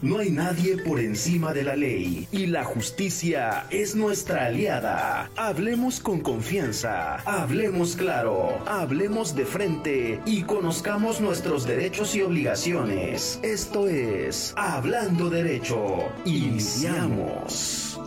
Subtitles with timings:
[0.00, 5.28] No hay nadie por encima de la ley y la justicia es nuestra aliada.
[5.34, 13.40] Hablemos con confianza, hablemos claro, hablemos de frente y conozcamos nuestros derechos y obligaciones.
[13.42, 15.96] Esto es Hablando Derecho.
[16.24, 17.98] Iniciamos.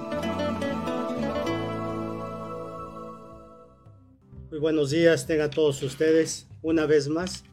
[4.50, 7.44] Muy buenos días, tengan todos ustedes una vez más.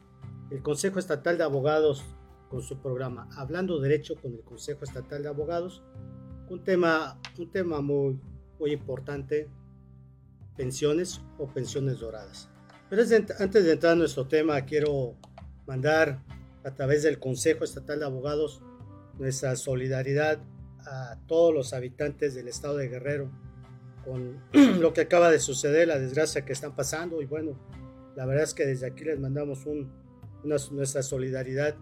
[0.49, 2.05] El Consejo Estatal de Abogados
[2.49, 5.83] con su programa Hablando Derecho con el Consejo Estatal de Abogados,
[6.49, 8.19] un tema, un tema muy,
[8.59, 9.47] muy importante,
[10.57, 12.49] pensiones o pensiones doradas.
[12.89, 13.03] Pero
[13.39, 15.15] antes de entrar a nuestro tema, quiero
[15.67, 16.23] mandar
[16.63, 18.61] a través del Consejo Estatal de Abogados
[19.19, 20.39] nuestra solidaridad
[20.79, 23.29] a todos los habitantes del estado de Guerrero
[24.03, 24.41] con
[24.81, 27.59] lo que acaba de suceder, la desgracia que están pasando y bueno,
[28.15, 29.91] la verdad es que desde aquí les mandamos un,
[30.43, 31.75] nuestra solidaridad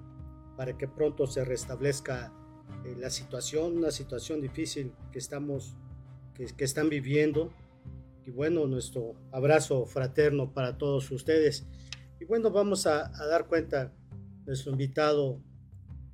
[0.57, 2.33] para que pronto se restablezca
[2.83, 5.77] eh, la situación, una situación difícil que estamos,
[6.33, 7.53] que, están viviendo.
[8.25, 11.65] Y bueno, nuestro abrazo fraterno para todos ustedes.
[12.19, 13.93] Y bueno, vamos a, dar cuenta,
[14.45, 15.39] nuestro invitado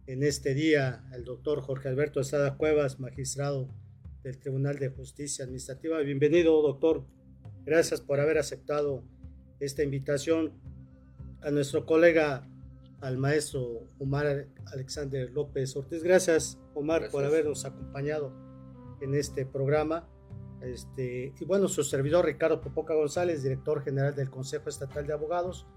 [0.05, 3.69] en este día, el doctor Jorge Alberto Estrada Cuevas, magistrado
[4.21, 5.99] del Tribunal de Justicia Administrativa.
[5.99, 7.05] Bienvenido, doctor.
[7.66, 9.03] Gracias por haber aceptado
[9.59, 10.52] esta invitación.
[11.41, 12.47] A nuestro colega
[13.03, 16.01] al maestro Omar Alexander López Ortiz.
[16.03, 18.31] Gracias, Omar, por habernos acompañado
[19.01, 20.07] en este programa.
[20.61, 25.67] Este, y bueno, su servidor Ricardo Popoca González, director general del Consejo Estatal de Abogados.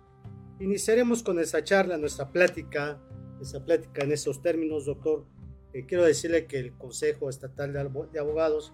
[0.61, 3.03] Iniciaremos con esta charla, nuestra plática,
[3.43, 5.27] esta plática en esos términos, doctor.
[5.73, 8.73] Eh, quiero decirle que el Consejo Estatal de Abogados,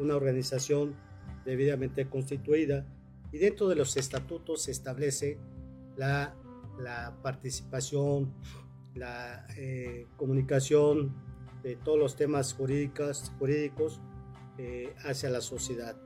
[0.00, 0.96] una organización
[1.44, 2.88] debidamente constituida,
[3.30, 5.38] y dentro de los estatutos se establece
[5.96, 6.34] la
[6.78, 8.32] la participación,
[8.94, 11.14] la eh, comunicación
[11.62, 14.00] de todos los temas jurídicos, jurídicos
[14.58, 15.96] eh, hacia la sociedad.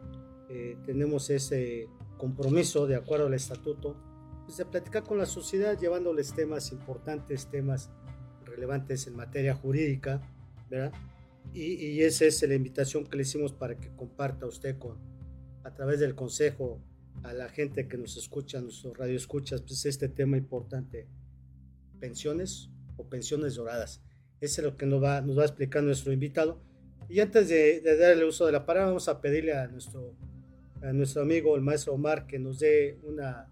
[0.49, 3.97] Eh, tenemos ese compromiso, de acuerdo al estatuto,
[4.47, 7.91] pues, de platicar con la sociedad llevándoles temas importantes, temas
[8.45, 10.23] relevantes en materia jurídica,
[10.71, 10.93] ¿verdad?
[11.53, 14.99] Y, y esa es la invitación que le hicimos para que comparta usted con,
[15.65, 16.81] a través del Consejo
[17.23, 21.06] a la gente que nos escucha, a nuestros radioescuchas, pues este tema importante,
[22.01, 24.03] pensiones o pensiones doradas.
[24.41, 26.61] Ese es lo que nos va, nos va a explicar nuestro invitado.
[27.09, 30.15] Y antes de, de darle uso de la palabra, vamos a pedirle a nuestro,
[30.83, 33.49] a nuestro amigo, el maestro Omar, que nos dé una,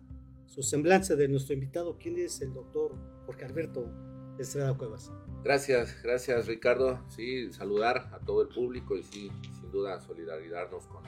[0.47, 1.99] su semblanza de nuestro invitado.
[1.99, 2.95] ¿Quién es el doctor
[3.27, 3.91] Jorge Alberto
[4.39, 5.11] Estrada Cuevas?
[5.43, 7.05] Gracias, gracias Ricardo.
[7.09, 11.05] Sí, saludar a todo el público y sí, sin duda solidarizarnos con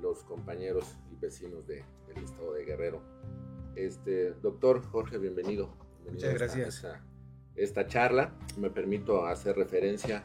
[0.00, 0.84] los compañeros
[1.20, 3.02] vecinos de, del estado de Guerrero.
[3.74, 5.70] Este, doctor Jorge, bienvenido.
[6.10, 6.84] Muchas gracias.
[6.84, 7.04] A
[7.54, 8.34] esta, charla.
[8.56, 10.24] Me permito hacer referencia.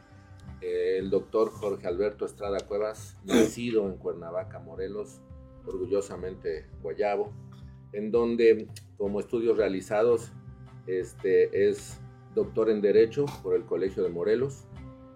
[0.61, 5.21] Eh, el doctor Jorge Alberto Estrada Cuevas, nacido en Cuernavaca, Morelos,
[5.65, 7.33] orgullosamente Guayabo,
[7.91, 8.67] en donde
[8.97, 10.31] como estudios realizados
[10.87, 11.99] este, es
[12.35, 14.65] doctor en Derecho por el Colegio de Morelos,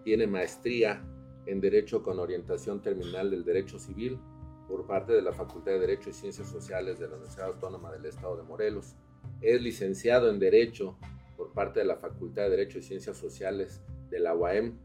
[0.03, 1.03] tiene maestría
[1.45, 4.19] en Derecho con orientación terminal del Derecho Civil
[4.67, 8.05] por parte de la Facultad de Derecho y Ciencias Sociales de la Universidad Autónoma del
[8.05, 8.95] Estado de Morelos.
[9.41, 10.97] Es licenciado en Derecho
[11.37, 14.77] por parte de la Facultad de Derecho y Ciencias Sociales de la UAM.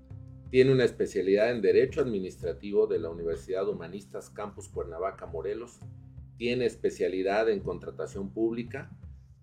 [0.50, 5.81] Tiene una especialidad en Derecho Administrativo de la Universidad Humanistas Campus Cuernavaca, Morelos.
[6.37, 8.91] Tiene especialidad en Contratación Pública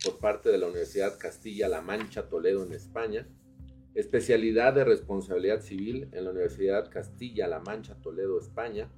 [0.03, 3.27] por parte de la Universidad Castilla-La Mancha, Toledo, en España.
[3.95, 8.89] Especialidad de Responsabilidad Civil en la Universidad Castilla-La Mancha, Toledo, España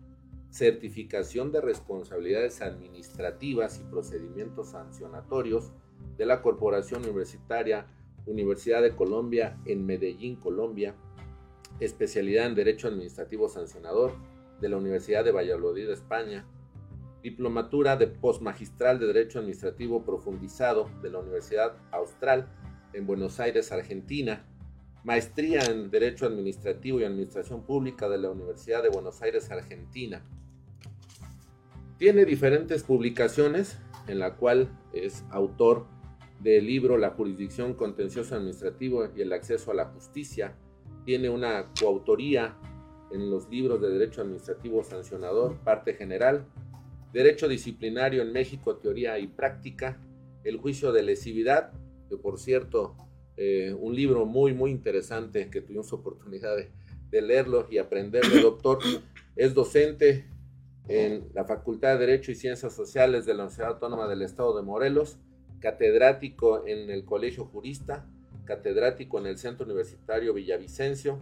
[0.51, 5.71] certificación de responsabilidades administrativas y procedimientos sancionatorios
[6.17, 7.87] de la Corporación Universitaria
[8.25, 10.93] Universidad de Colombia en Medellín, Colombia,
[11.79, 14.13] especialidad en Derecho Administrativo Sancionador
[14.59, 16.45] de la Universidad de Valladolid, España,
[17.23, 22.47] diplomatura de postmagistral de Derecho Administrativo Profundizado de la Universidad Austral
[22.93, 24.45] en Buenos Aires, Argentina,
[25.03, 30.23] maestría en Derecho Administrativo y Administración Pública de la Universidad de Buenos Aires, Argentina,
[32.01, 33.77] tiene diferentes publicaciones
[34.07, 35.85] en la cual es autor
[36.39, 40.57] del libro La jurisdicción contencioso administrativo y el acceso a la justicia.
[41.05, 42.57] Tiene una coautoría
[43.11, 46.47] en los libros de Derecho Administrativo Sancionador, parte general,
[47.13, 50.01] Derecho Disciplinario en México, Teoría y Práctica,
[50.43, 51.71] El Juicio de Lesividad,
[52.09, 52.95] que por cierto,
[53.37, 58.79] eh, un libro muy, muy interesante que tuvimos oportunidad de, leerlo y aprenderlo, doctor.
[59.35, 60.25] Es docente
[60.87, 64.63] en la Facultad de Derecho y Ciencias Sociales de la Universidad Autónoma del Estado de
[64.63, 65.17] Morelos,
[65.59, 68.05] catedrático en el Colegio Jurista,
[68.45, 71.19] catedrático en el Centro Universitario Villavicencio.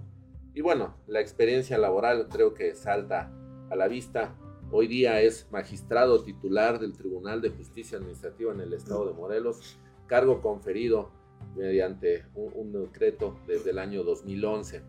[0.54, 3.32] Y bueno, la experiencia laboral creo que salta
[3.70, 4.36] a la vista.
[4.72, 9.78] Hoy día es magistrado titular del Tribunal de Justicia Administrativa en el Estado de Morelos,
[10.08, 11.12] cargo conferido
[11.56, 14.82] mediante un, decreto desde el año 2011.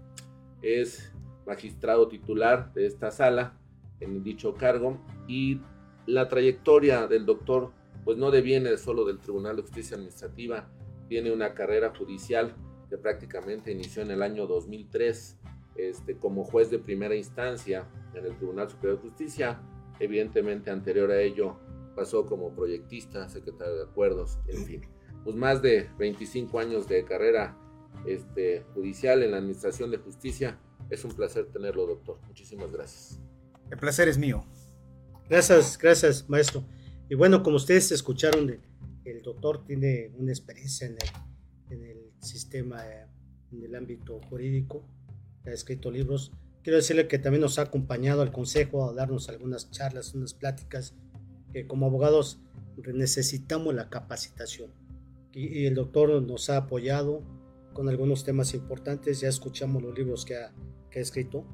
[0.62, 1.12] Es
[1.46, 3.59] magistrado titular de esta sala
[4.00, 4.99] en dicho cargo
[5.29, 5.61] y
[6.06, 7.73] la trayectoria del doctor
[8.05, 10.69] pues no deviene solo del Tribunal de Justicia Administrativa,
[11.08, 12.55] tiene una carrera judicial
[12.88, 15.38] que prácticamente inició en el año 2003
[15.76, 19.61] este, como juez de primera instancia en el Tribunal Superior de Justicia.
[19.99, 21.56] Evidentemente anterior a ello
[21.94, 24.82] pasó como proyectista, secretario de acuerdos, en fin.
[25.25, 27.56] Pues más de 25 años de carrera
[28.06, 30.58] este, judicial en la Administración de Justicia.
[30.88, 32.19] Es un placer tenerlo, doctor.
[32.26, 33.20] Muchísimas gracias.
[33.70, 34.44] El placer es mío.
[35.28, 36.64] Gracias, gracias, maestro.
[37.08, 38.61] Y bueno, como ustedes escucharon,
[39.05, 40.96] el, doctor tiene una experiencia en
[41.82, 42.84] el, sistema,
[43.52, 44.84] en el ámbito jurídico,
[45.46, 46.32] ha escrito libros.
[46.62, 50.94] Quiero decirle que también nos ha acompañado al consejo a darnos algunas charlas, unas pláticas,
[51.52, 52.40] que como abogados
[52.76, 54.72] necesitamos la capacitación.
[55.32, 57.22] Y, el doctor nos ha apoyado
[57.72, 60.52] con algunos temas importantes, ya escuchamos los libros que ha
[60.93, 61.46] escrito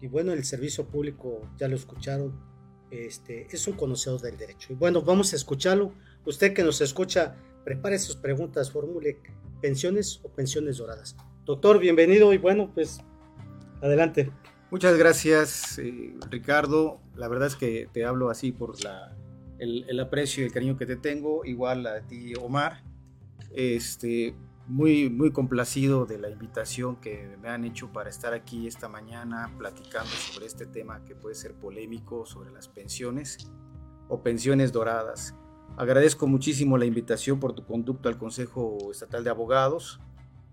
[0.00, 2.38] y bueno, el servicio público, ya lo escucharon,
[2.90, 4.72] este, es un conocedor del derecho.
[4.72, 5.92] Y bueno, vamos a escucharlo.
[6.24, 9.20] Usted que nos escucha, prepare sus preguntas, formule
[9.60, 11.16] pensiones o pensiones doradas.
[11.44, 13.00] Doctor, bienvenido y bueno, pues
[13.80, 14.30] adelante.
[14.70, 17.00] Muchas gracias, eh, Ricardo.
[17.14, 19.16] La verdad es que te hablo así por la,
[19.58, 22.82] el, el, aprecio y el cariño que te tengo, igual a ti, Omar.
[23.54, 24.34] Este,
[24.68, 29.52] muy, muy complacido de la invitación que me han hecho para estar aquí esta mañana
[29.58, 33.50] platicando sobre este tema que puede ser polémico, sobre las pensiones
[34.08, 35.34] o pensiones doradas.
[35.76, 40.00] Agradezco muchísimo la invitación por tu conducto al Consejo Estatal de Abogados,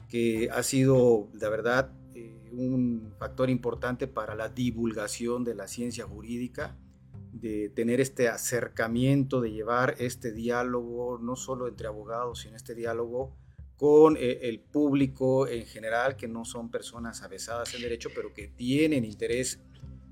[0.10, 6.06] que ha sido, la verdad, eh, un factor importante para la divulgación de la ciencia
[6.06, 6.78] jurídica,
[7.32, 13.36] de tener este acercamiento, de llevar este diálogo, no solo entre abogados, sino este diálogo
[13.78, 18.48] con eh, el público en general, que no son personas avesadas en derecho, pero que
[18.48, 19.60] tienen interés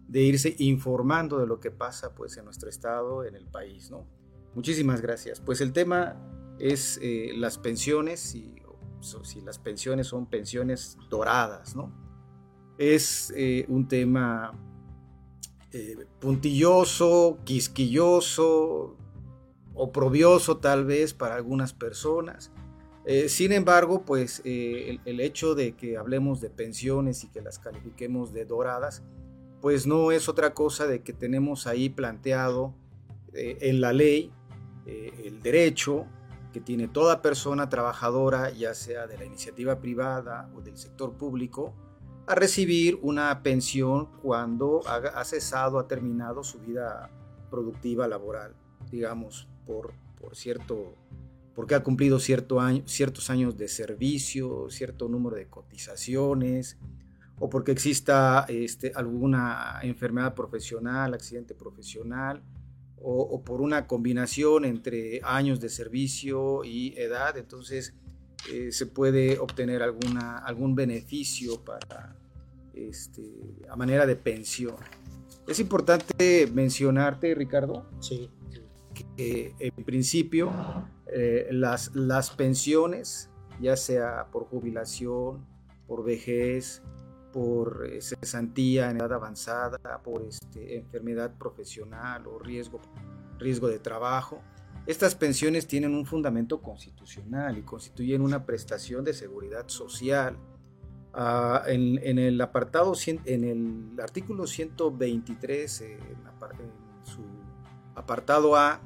[0.08, 3.92] de irse informando de lo que pasa pues, en nuestro estado, en el país.
[3.92, 4.06] ¿no?
[4.56, 5.40] Muchísimas gracias.
[5.40, 6.18] Pues el tema
[6.60, 8.56] es eh, las pensiones, y,
[9.24, 11.76] si las pensiones son pensiones doradas.
[11.76, 11.94] ¿no?
[12.78, 14.54] Es eh, un tema
[16.20, 18.98] puntilloso, quisquilloso,
[19.74, 22.52] oprobioso tal vez para algunas personas
[23.06, 27.58] eh, sin embargo, pues eh, el, hecho de que hablemos de pensiones y que las
[27.58, 29.04] califiquemos de doradas,
[29.60, 32.76] pues no es otra cosa de que tenemos ahí planteado
[33.34, 34.32] eh, en la ley
[34.86, 36.06] el derecho
[36.52, 41.74] que tiene toda persona trabajadora, ya sea de la iniciativa privada o del sector público,
[42.28, 47.10] a recibir una pensión cuando ha, cesado, ha terminado su vida
[47.50, 48.54] productiva laboral,
[48.90, 50.96] digamos, por, por cierto
[51.56, 56.78] porque ha cumplido cierto año, ciertos años de servicio, cierto número de cotizaciones,
[57.40, 62.42] o porque exista este, alguna enfermedad profesional, accidente profesional,
[63.04, 67.96] o, por una combinación entre años de servicio y edad, entonces
[68.52, 72.16] eh, se puede obtener alguna, algún beneficio para,
[72.76, 73.24] este,
[73.68, 74.76] a manera de pensión.
[75.48, 78.30] Es importante mencionarte, Ricardo, sí.
[79.18, 80.52] que en principio
[81.12, 85.46] eh, las, las pensiones, ya sea por jubilación,
[85.88, 86.82] por vejez,
[87.32, 92.80] por eh, cesantía en edad avanzada, por este, enfermedad profesional o riesgo,
[93.40, 94.42] riesgo de trabajo.
[94.86, 100.38] Estas pensiones tienen un fundamento constitucional y constituyen una prestación de seguridad social.
[101.14, 107.22] Ah, en, el apartado, en el artículo 123, en, en su
[107.96, 108.80] apartado A,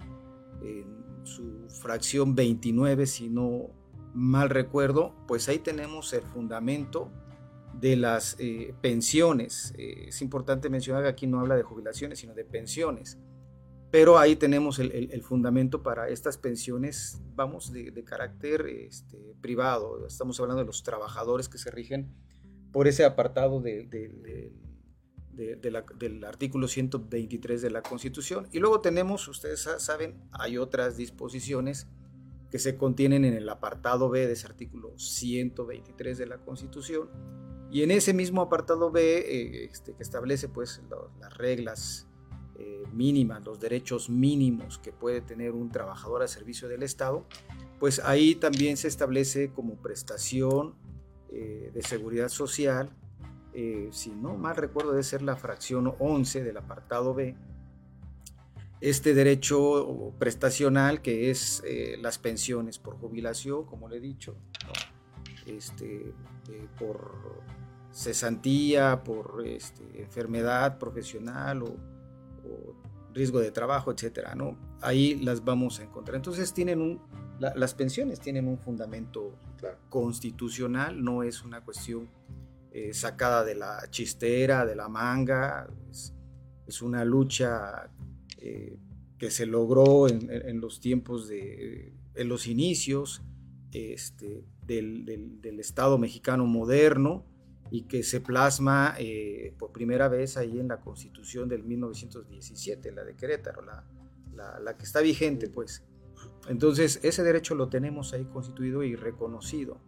[0.61, 1.54] en su
[1.85, 3.69] fracción 29, si no
[4.15, 7.11] mal recuerdo, pues ahí tenemos el fundamento
[7.79, 9.71] de las eh, pensiones.
[9.77, 13.19] Eh, es importante mencionar que aquí no habla de jubilaciones, sino de pensiones.
[13.91, 20.07] Pero ahí tenemos el, fundamento para estas pensiones, vamos, de, carácter este, privado.
[20.07, 22.11] Estamos hablando de los trabajadores que se rigen
[22.71, 24.51] por ese apartado de, de
[25.35, 28.47] del artículo 123 de la Constitución.
[28.51, 31.87] Y luego tenemos, ustedes saben, hay otras disposiciones
[32.51, 37.09] que se contienen en el apartado B de ese artículo 123 de la Constitución.
[37.71, 40.81] Y en ese mismo apartado B, eh, este, que establece pues
[41.19, 42.07] las reglas
[42.57, 47.25] eh, mínimas, los derechos mínimos que puede tener un trabajador a servicio del Estado,
[47.79, 50.75] pues ahí también se establece como prestación
[51.29, 52.95] eh, de seguridad social,
[53.55, 57.35] eh, si no mal recuerdo debe ser la fracción 11 del apartado B,
[58.81, 61.63] este derecho prestacional que es
[62.01, 64.35] las pensiones por jubilación, como le he dicho,
[65.45, 66.13] este,
[66.77, 67.41] por
[67.95, 71.75] cesantía, por este, enfermedad profesional o,
[73.13, 74.57] riesgo de trabajo, etcétera, ¿no?
[74.81, 76.17] Ahí las vamos a encontrar.
[76.17, 77.01] Entonces tienen un,
[77.39, 79.31] las pensiones tienen un fundamento
[79.89, 82.09] constitucional, no es una cuestión
[82.77, 85.65] eh, sacada de la chistera, de la manga,
[86.67, 87.89] es, una lucha
[88.37, 88.77] eh,
[89.17, 93.23] que se logró en, los tiempos de, en los inicios
[93.71, 97.25] este, del, Estado mexicano moderno,
[97.71, 103.05] y que se plasma eh, por primera vez ahí en la Constitución del 1917, la
[103.05, 103.85] de Querétaro, la,
[104.59, 105.85] la, que está vigente, pues.
[106.49, 109.79] Entonces, ese derecho lo tenemos ahí constituido y reconocido.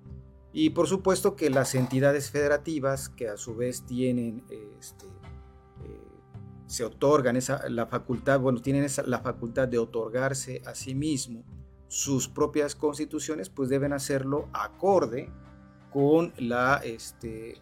[0.53, 4.43] Y por supuesto que las entidades federativas, que a su vez tienen,
[4.79, 6.01] este, eh,
[6.65, 11.43] se otorgan esa, la facultad, bueno, tienen la facultad de otorgarse a sí mismo
[11.87, 15.29] sus propias constituciones, pues deben hacerlo acorde
[15.91, 17.61] con la, este,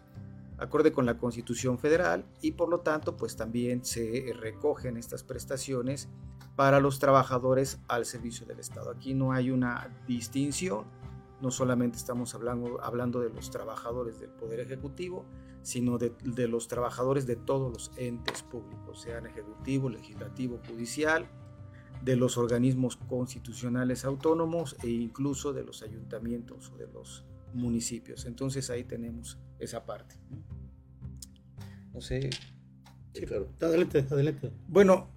[0.58, 6.08] acorde con la Constitución Federal y por lo tanto pues también se recogen estas prestaciones
[6.56, 8.90] para los trabajadores al servicio del Estado.
[8.90, 10.84] Aquí no hay una distinción,
[11.40, 15.26] no solamente estamos hablando, hablando de los trabajadores del Poder Ejecutivo,
[15.62, 21.28] sino de, de los trabajadores de todos los entes públicos, sean ejecutivo, legislativo, judicial,
[22.02, 28.26] de los organismos constitucionales autónomos e incluso de los ayuntamientos o de los municipios.
[28.26, 30.14] Entonces ahí tenemos esa parte.
[31.92, 32.30] No sé.
[33.60, 34.52] Adelante, adelante.
[34.68, 35.10] Bueno,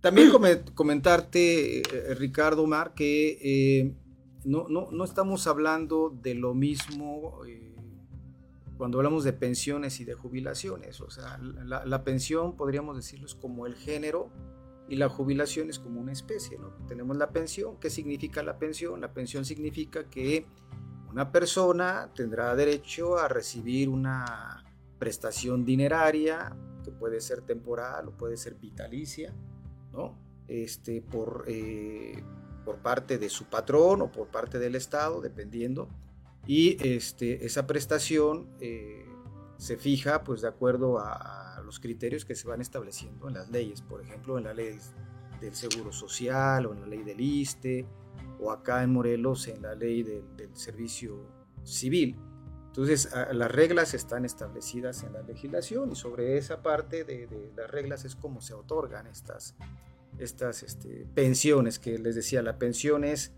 [0.00, 0.30] también
[0.74, 3.94] comentarte, eh, Ricardo Mar, que eh,
[4.44, 7.74] no, no, estamos hablando de lo mismo eh,
[8.76, 11.00] cuando hablamos de pensiones y de jubilaciones.
[11.00, 14.30] O sea, la, la, pensión, podríamos decirlo, es como el género
[14.88, 16.58] y la jubilación es como una especie.
[16.58, 16.70] ¿no?
[16.86, 17.76] Tenemos la pensión.
[17.78, 19.00] ¿Qué significa la pensión?
[19.00, 20.46] La pensión significa que
[21.10, 24.64] una persona tendrá derecho a recibir una
[24.98, 29.34] prestación dineraria, que puede ser temporal o puede ser vitalicia,
[29.92, 30.16] ¿no?
[30.46, 32.22] Este, por, eh,
[32.70, 35.88] por parte de su patrón o por parte del Estado, dependiendo.
[36.46, 39.04] Y este, esa prestación eh,
[39.56, 43.82] se fija pues, de acuerdo a, los criterios que se van estableciendo en las leyes,
[43.82, 44.78] por ejemplo, en la ley
[45.40, 47.86] del Seguro Social o en la ley del ISTE,
[48.40, 50.24] o acá en Morelos en la ley del,
[50.54, 51.26] servicio
[51.64, 52.16] civil.
[52.66, 58.04] Entonces, las reglas están establecidas en la legislación y sobre esa parte de, las reglas
[58.04, 59.56] es como se otorgan estas,
[60.20, 63.32] estas este, pensiones, que les decía, la pensión es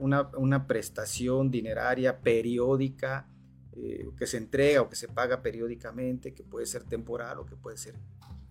[0.00, 3.28] una, una, prestación dineraria periódica
[3.76, 7.56] eh, que se entrega o que se paga periódicamente, que puede ser temporal o que
[7.56, 7.94] puede ser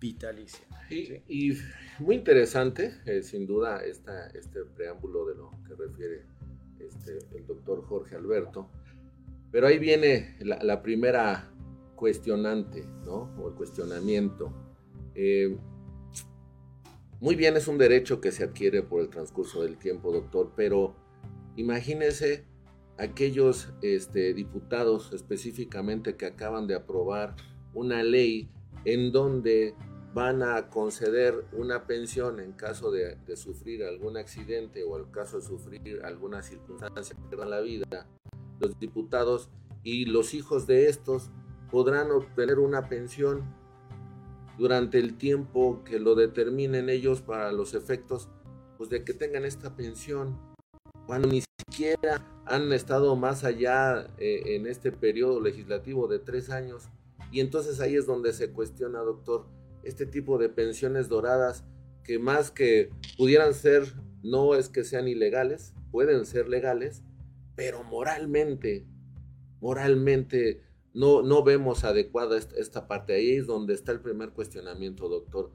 [0.00, 0.66] vitalicia.
[0.90, 1.56] Y
[1.98, 6.26] muy interesante, eh, sin duda, esta, este preámbulo de lo que refiere
[6.78, 8.68] este, el doctor Jorge Alberto.
[9.50, 11.50] Pero ahí viene la, primera
[11.94, 13.32] cuestionante, ¿no?
[13.38, 14.52] O el cuestionamiento.
[15.14, 15.56] Eh,
[17.24, 20.94] muy bien, es un derecho que se adquiere por el transcurso del tiempo, doctor, pero
[21.56, 22.44] imagínese
[22.98, 27.34] aquellos este, diputados específicamente que acaban de aprobar
[27.72, 28.50] una ley
[28.84, 29.74] en donde
[30.12, 35.46] van a conceder una pensión en caso de, sufrir algún accidente o en caso de
[35.46, 38.06] sufrir alguna circunstancia que pierdan la vida,
[38.60, 39.48] los diputados
[39.82, 41.30] y los hijos de estos
[41.70, 43.63] podrán obtener una pensión
[44.58, 48.28] durante el tiempo que lo determinen ellos para los efectos
[48.76, 50.38] pues de que tengan esta pensión.
[51.06, 56.88] Cuando ni siquiera han estado más allá eh, en este periodo legislativo de tres años
[57.30, 59.46] y entonces ahí es donde se cuestiona doctor
[59.82, 61.64] este tipo de pensiones doradas
[62.04, 63.82] que más que pudieran ser,
[64.22, 67.02] no es que sean ilegales, pueden ser legales,
[67.56, 68.86] pero moralmente,
[69.60, 70.62] moralmente
[70.94, 73.14] no, no vemos adecuada esta, parte.
[73.14, 75.50] Ahí es donde está el primer cuestionamiento, doctor.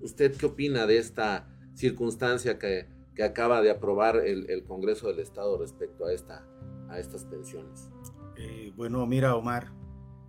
[0.00, 2.88] ¿Usted qué opina de esta circunstancia que,
[3.22, 6.46] acaba de aprobar el, Congreso del Estado respecto a, esta,
[6.88, 7.90] a estas pensiones?
[8.36, 9.72] Eh, bueno, mira, Omar,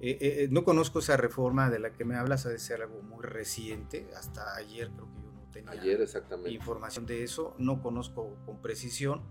[0.01, 3.01] eh, eh, no conozco esa reforma de la que me hablas, ha de ser algo
[3.01, 4.09] muy reciente.
[4.17, 7.55] Hasta ayer creo que yo no tenía información de eso.
[7.59, 9.21] No conozco con precisión.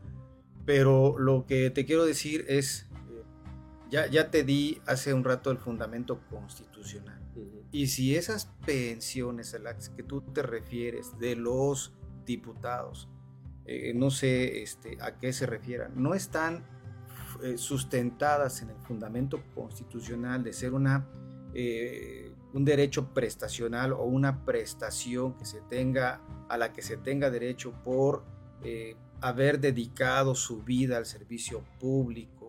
[0.65, 2.90] Pero lo que te quiero decir es,
[3.91, 7.21] ya, ya te di hace un rato el fundamento constitucional.
[7.73, 11.95] Y si esas pensiones a las que tú te refieres de los
[12.25, 13.09] diputados,
[13.65, 16.65] eh, no sé este, a qué se refieran, no están
[17.43, 21.07] eh, sustentadas en el fundamento constitucional de ser una,
[21.55, 27.31] eh, un derecho prestacional o una prestación que se tenga, a la que se tenga
[27.31, 28.25] derecho por
[29.23, 32.40] haber dedicado su vida al servicio público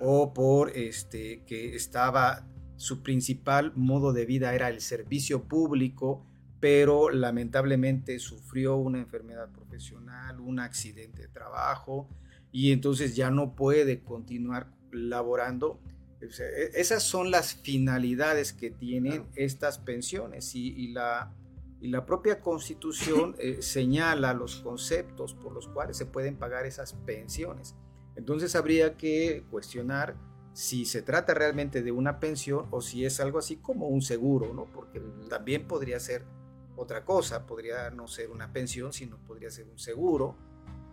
[0.00, 6.26] o por este, que estaba su principal modo de vida era el servicio público,
[6.60, 12.08] pero lamentablemente sufrió una enfermedad profesional, un accidente de trabajo
[12.52, 15.78] y entonces ya no puede continuar laborando.
[16.20, 21.34] E, esas son las finalidades que tienen estas pensiones y, la,
[21.80, 26.94] y la propia constitución eh, señala los conceptos por los cuales se pueden pagar esas
[26.94, 27.74] pensiones.
[28.20, 30.14] Entonces habría que cuestionar
[30.52, 34.52] si se trata realmente de una pensión o si es algo así como un seguro,
[34.52, 34.66] ¿no?
[34.66, 35.00] Porque
[35.30, 36.26] también podría ser
[36.76, 40.36] otra cosa, podría no ser una pensión, sino podría ser un seguro.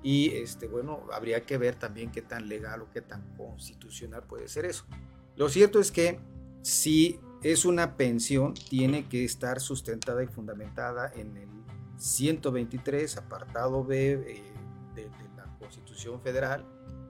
[0.01, 4.47] Y este, bueno, habría que ver también qué tan legal o qué tan constitucional puede
[4.47, 4.85] ser eso.
[5.35, 6.21] Lo cierto es que
[6.61, 11.49] si es una pensión, tiene que estar sustentada y fundamentada en el
[11.97, 14.43] 123, apartado B eh,
[14.95, 16.65] de la Constitución Federal,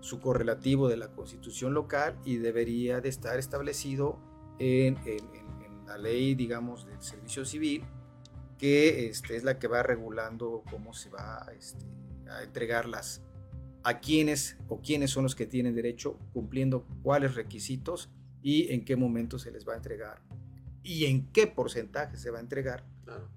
[0.08, 4.18] su correlativo de la constitución local y debería de estar establecido
[4.58, 4.98] en,
[5.86, 7.84] la ley, digamos, del servicio civil,
[8.58, 11.86] que este, es la que va regulando cómo se va este,
[12.30, 13.22] a entregarlas
[13.84, 18.10] a quiénes o quiénes son los que tienen derecho, cumpliendo cuáles requisitos
[18.42, 20.22] y en qué momento se les va a entregar
[20.84, 22.86] y en qué porcentaje se va a entregar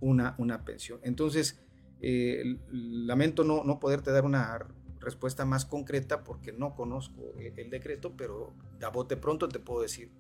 [0.01, 1.01] una, una pensión.
[1.03, 1.61] Entonces,
[2.01, 4.53] eh, lamento no, no poderte dar una
[5.01, 8.53] respuesta más concreta porque no conozco el, decreto, pero
[8.83, 10.11] a bote pronto te puedo decir,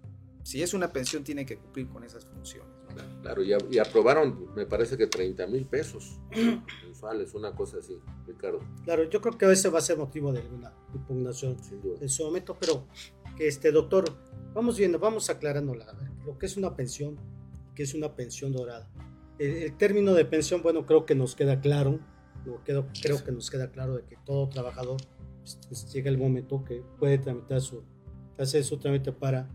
[0.42, 2.70] si es una pensión tiene que cumplir con esas funciones.
[3.22, 6.18] Claro, y, aprobaron, me parece que 30 mil pesos
[6.84, 8.60] mensuales, una cosa así, Ricardo.
[8.84, 11.56] Claro, yo creo que a veces va a ser motivo de alguna impugnación
[12.00, 12.86] en su momento, pero
[13.36, 14.04] que este doctor,
[14.54, 15.76] vamos viendo, vamos aclarando
[16.24, 17.16] lo que es una pensión,
[17.74, 18.90] que es una pensión dorada.
[19.38, 22.00] el término de pensión, bueno, creo que nos queda claro,
[22.64, 25.00] creo que nos queda claro de que todo trabajador
[25.40, 27.82] pues, pues, llega el momento que puede tramitar su,
[28.38, 29.48] hacer su trámite para,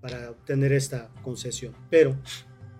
[0.00, 1.74] para obtener esta concesión.
[1.90, 2.16] Pero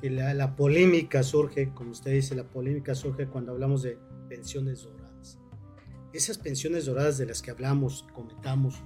[0.02, 5.38] la, la, polémica surge, como usted dice, la polémica surge cuando hablamos de pensiones doradas.
[6.12, 8.82] Esas pensiones doradas de las que hablamos, comentamos,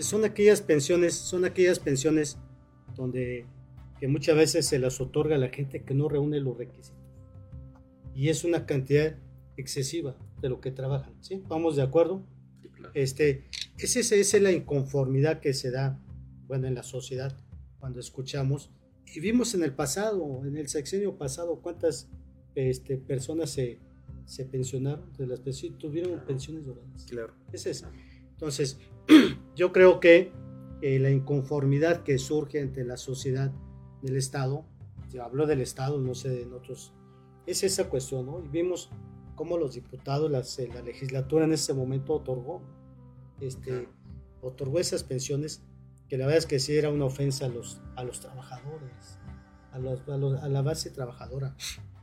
[0.00, 2.38] son aquellas pensiones, son aquellas pensiones
[2.94, 3.46] donde
[3.98, 6.98] que muchas veces se las otorga a la gente que no reúne los requisitos.
[8.14, 9.16] Y es una cantidad
[9.56, 11.14] excesiva de lo que trabajan.
[11.20, 11.42] ¿sí?
[11.48, 12.24] ¿Vamos de acuerdo?
[12.92, 13.44] este,
[13.78, 15.98] esa, es, la inconformidad que se da
[16.46, 17.38] bueno, en la sociedad
[17.80, 18.70] cuando escuchamos.
[19.06, 22.08] Y vimos en el pasado, en el sexenio pasado, cuántas
[22.54, 23.78] este, personas se,
[24.26, 25.40] se pensionaron, de las
[25.78, 27.06] tuvieron pensiones doradas.
[27.08, 27.34] Claro.
[27.52, 27.92] Es esa.
[28.30, 28.78] Entonces,
[29.56, 30.32] yo creo que
[30.82, 33.52] eh, la inconformidad que surge entre la sociedad
[34.02, 34.64] del Estado,
[35.10, 36.92] yo hablo del Estado, no sé en otros,
[37.46, 38.42] es esa cuestión, ¿no?
[38.42, 38.90] Y vimos
[39.34, 42.62] cómo los diputados, eh, la legislatura en ese momento otorgó,
[43.40, 43.88] este,
[44.40, 45.62] otorgó esas pensiones,
[46.08, 49.18] que la verdad es que sí era una ofensa a los, a los trabajadores,
[49.72, 51.56] a, los, a, la base trabajadora.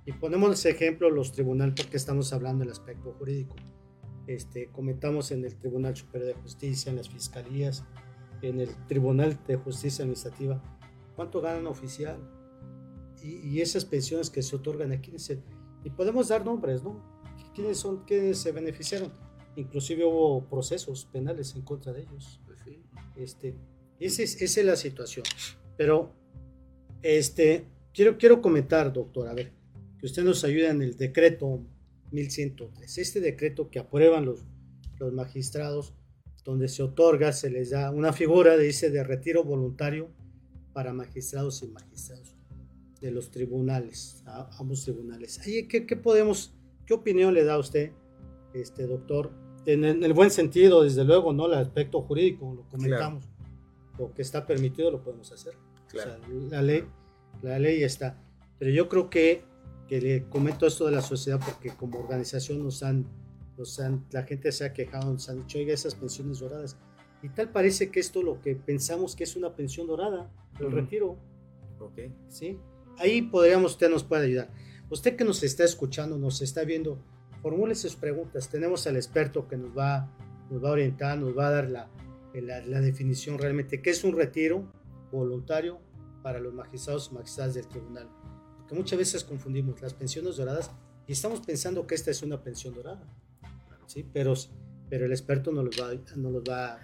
[0.06, 3.56] Y ponemos ese ejemplo los tribunales, porque estamos hablando del aspecto jurídico.
[4.28, 7.84] Este, comentamos en el Tribunal Superior de Justicia, en las fiscalías,
[8.42, 10.62] en el Tribunal de Justicia Administrativa,
[11.16, 12.18] cuánto ganan oficial
[13.22, 15.14] y, y esas pensiones que se otorgan aquí.
[15.84, 17.21] Y podemos dar nombres, ¿no?
[17.54, 19.12] ¿Quiénes son quienes se beneficiaron?
[19.56, 22.40] Inclusive hubo procesos penales en contra de ellos.
[22.46, 22.60] Pues
[23.16, 23.56] este,
[24.00, 25.26] esa, es, esa es la situación.
[25.78, 26.14] Pero
[27.02, 29.52] este, quiero, quiero comentar, doctor, a ver,
[30.00, 31.62] que usted nos ayude en el decreto
[32.12, 32.98] 1103.
[32.98, 34.46] Este decreto que aprueban los,
[34.98, 35.94] los magistrados,
[36.44, 40.10] donde se otorga, se les da una figura, dice, de retiro voluntario
[40.74, 42.36] para magistrados y magistrados
[43.02, 44.24] de los tribunales,
[44.60, 45.40] ambos tribunales.
[45.44, 46.54] ¿Qué, qué podemos
[46.92, 47.94] ¿Qué opinión le da a usted,
[48.54, 49.32] este doctor?
[49.66, 51.46] En, el buen sentido, desde luego, ¿no?
[51.46, 53.30] El aspecto jurídico, lo comentamos.
[53.98, 55.54] Lo que está permitido lo podemos hacer.
[56.50, 56.84] la ley,
[57.44, 58.22] la ley está.
[58.60, 59.42] Pero yo creo que,
[59.88, 63.06] que le comento esto de la sociedad porque como organización nos han,
[63.58, 66.76] nos han, la gente se ha quejado, nos han dicho, oiga, esas pensiones doradas.
[67.24, 71.16] Y tal parece que esto lo que pensamos que es una pensión dorada, el retiro.
[71.80, 72.00] Ok.
[72.28, 72.60] Sí.
[72.98, 74.50] Ahí podríamos, usted nos puede ayudar.
[74.92, 77.00] Usted que nos está escuchando, nos está viendo,
[77.42, 78.50] formule sus preguntas.
[78.50, 80.12] Tenemos al experto que nos va,
[80.50, 81.90] nos va a orientar, nos va a dar la,
[82.34, 84.70] la, la definición realmente, ¿qué es un retiro
[85.10, 85.80] voluntario
[86.22, 88.10] para los magistrados y magistradas del tribunal?
[88.58, 90.72] Porque muchas veces confundimos las pensiones doradas
[91.08, 93.08] y estamos pensando que esta es una pensión dorada,
[93.88, 94.06] ¿sí?
[94.12, 94.34] Pero,
[94.90, 96.80] pero el experto no los va, no los va a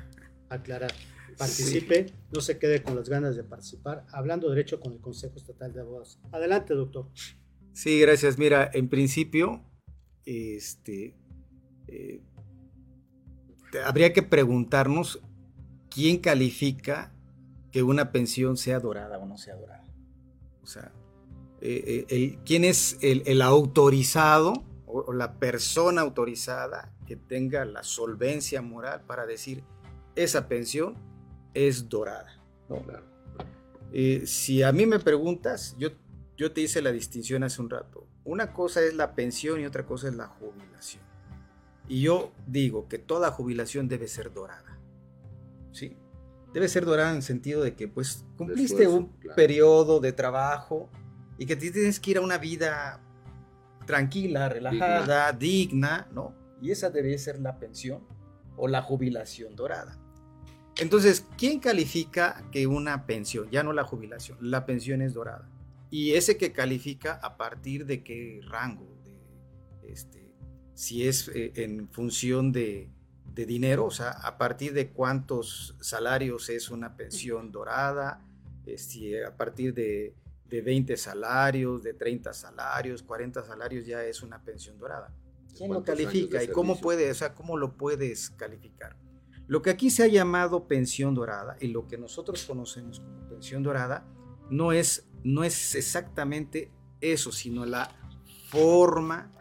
[0.47, 0.93] aclarar.
[1.37, 5.73] Participe, no se quede con las ganas de participar, hablando derecho con el Consejo Estatal
[5.73, 6.19] de Abogados.
[6.31, 7.09] Adelante, doctor.
[7.77, 8.39] Sí, gracias.
[8.39, 9.61] Mira, en principio,
[10.25, 11.15] este,
[11.87, 12.23] eh,
[13.85, 15.21] habría que preguntarnos
[15.87, 17.13] quién califica
[17.71, 19.85] que una pensión sea dorada o no sea dorada.
[20.63, 20.91] O sea,
[21.61, 24.53] eh, eh, quién es el, autorizado
[24.87, 29.63] o, la persona autorizada que tenga la solvencia moral para decir
[30.15, 30.95] esa pensión
[31.53, 32.41] es dorada.
[34.25, 35.91] si a mí me preguntas, yo,
[36.37, 38.07] yo te hice la distinción hace un rato.
[38.23, 41.03] Una cosa es la pensión y otra cosa es la jubilación.
[41.87, 44.77] Y yo digo que toda jubilación debe ser dorada.
[45.71, 45.97] ¿Sí?
[46.53, 50.89] Debe ser dorada en el sentido de que pues cumpliste un periodo de trabajo
[51.37, 53.01] y que tienes que ir a una vida
[53.85, 56.07] tranquila, relajada, digna.
[56.13, 56.35] ¿no?
[56.61, 58.03] Y esa debe ser la pensión
[58.57, 59.97] o la jubilación dorada.
[60.77, 65.49] Entonces, ¿quién califica que una pensión, ya no la jubilación, la pensión es dorada?
[65.89, 70.33] Y ese que califica a partir de qué rango, de, este,
[70.73, 72.91] si es eh, en función de,
[73.33, 78.25] dinero, o sea, a partir de cuántos salarios es una pensión dorada,
[78.65, 80.15] eh, si a partir de,
[80.49, 85.13] 20 salarios, de 30 salarios, 40 salarios ya es una pensión dorada.
[85.55, 88.95] ¿Quién lo califica y cómo puede, o sea, cómo lo puedes calificar?
[89.47, 93.63] Lo que aquí se ha llamado pensión dorada y lo que nosotros conocemos como pensión
[93.63, 94.05] dorada
[94.49, 97.89] no es, no es exactamente eso, sino la
[98.49, 99.31] forma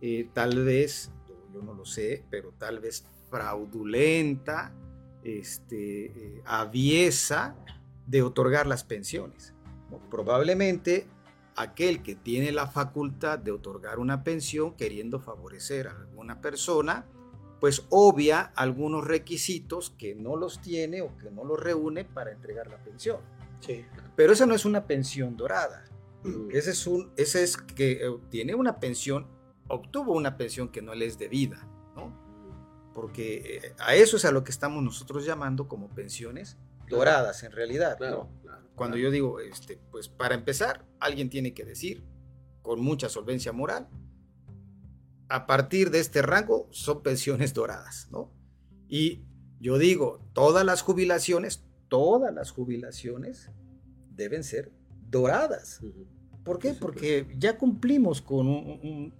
[0.00, 1.10] eh, tal vez,
[1.52, 4.72] yo no lo sé, pero tal vez fraudulenta,
[5.22, 7.56] este, eh, aviesa
[8.06, 9.54] de otorgar las pensiones.
[10.10, 11.06] Probablemente
[11.56, 17.06] aquel que tiene la facultad de otorgar una pensión queriendo favorecer a alguna persona,
[17.60, 22.68] pues obvia algunos requisitos que no los tiene o que no los reúne para entregar
[22.68, 23.18] la pensión.
[23.60, 23.84] Sí.
[24.14, 25.84] Pero esa no es una pensión dorada.
[26.22, 26.48] Mm.
[26.50, 29.36] Ese es, un, ese es que eh, tiene una pensión
[29.68, 32.12] obtuvo una pensión que no le es debida, ¿no?
[32.94, 36.56] Porque eh, a eso es a lo que estamos nosotros llamando como pensiones
[36.88, 38.30] doradas en realidad, ¿no?
[38.74, 42.04] Cuando yo digo, este, pues para empezar, alguien tiene que decir,
[42.62, 43.88] con mucha solvencia moral,
[45.28, 48.32] a partir de este rango son pensiones doradas, ¿no?
[48.88, 49.24] Y
[49.58, 53.50] yo digo, todas las jubilaciones, todas las jubilaciones
[54.14, 54.72] deben ser
[55.08, 55.80] doradas.
[56.44, 56.74] ¿Por qué?
[56.74, 59.12] Porque ya cumplimos con un,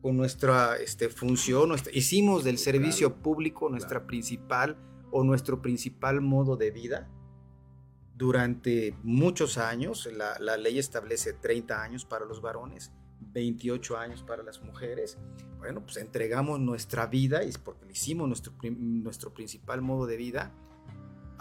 [0.00, 4.76] con nuestra este, función, hicimos del servicio público nuestra principal
[5.10, 7.08] o nuestro principal modo de vida
[8.16, 10.08] durante muchos años.
[10.12, 15.18] La, ley establece 30 años para los varones, 28 años para las mujeres.
[15.58, 20.52] Bueno, pues entregamos nuestra vida, y porque hicimos nuestro, nuestro principal modo de vida,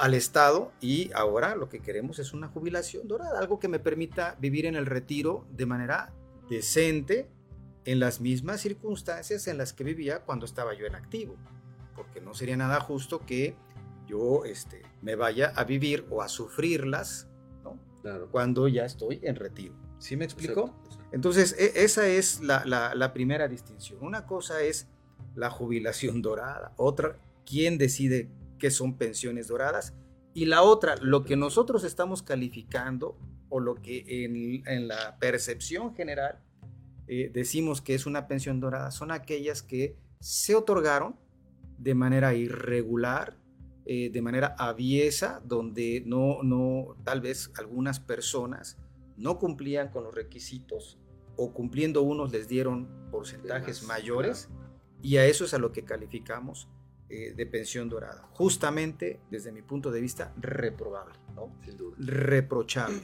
[0.01, 4.35] al Estado y ahora lo que queremos es una jubilación dorada, algo que me permita
[4.39, 6.11] vivir en el retiro de manera
[6.49, 7.29] decente,
[7.85, 11.35] en las mismas circunstancias en las que vivía cuando estaba yo en activo,
[11.95, 13.55] porque no sería nada justo que
[14.07, 17.27] yo este, me vaya a vivir o a sufrirlas
[17.63, 17.79] ¿no?
[18.31, 19.75] cuando ya estoy en retiro.
[19.99, 20.75] ¿Sí me explico?
[21.11, 23.99] Entonces, e, esa es la, la, primera distinción.
[24.01, 24.87] Una cosa es
[25.35, 28.31] la jubilación dorada, otra, quién decide
[28.61, 29.95] qué son pensiones doradas,
[30.35, 33.17] y la otra, lo que nosotros estamos calificando
[33.49, 36.39] o lo que en, en la percepción general
[37.07, 41.17] eh, decimos que es una pensión dorada son aquellas que se otorgaron
[41.79, 43.35] de manera irregular,
[43.85, 48.77] eh, de manera aviesa, donde no, no, tal vez algunas personas
[49.17, 50.99] no cumplían con los requisitos
[51.35, 54.49] o cumpliendo unos les dieron porcentajes mayores
[55.01, 56.69] y a eso es a lo que calificamos
[57.11, 58.27] eh, de pensión dorada.
[58.31, 61.51] Justamente desde mi punto de vista reprobable, ¿no?
[61.97, 63.03] reprochable.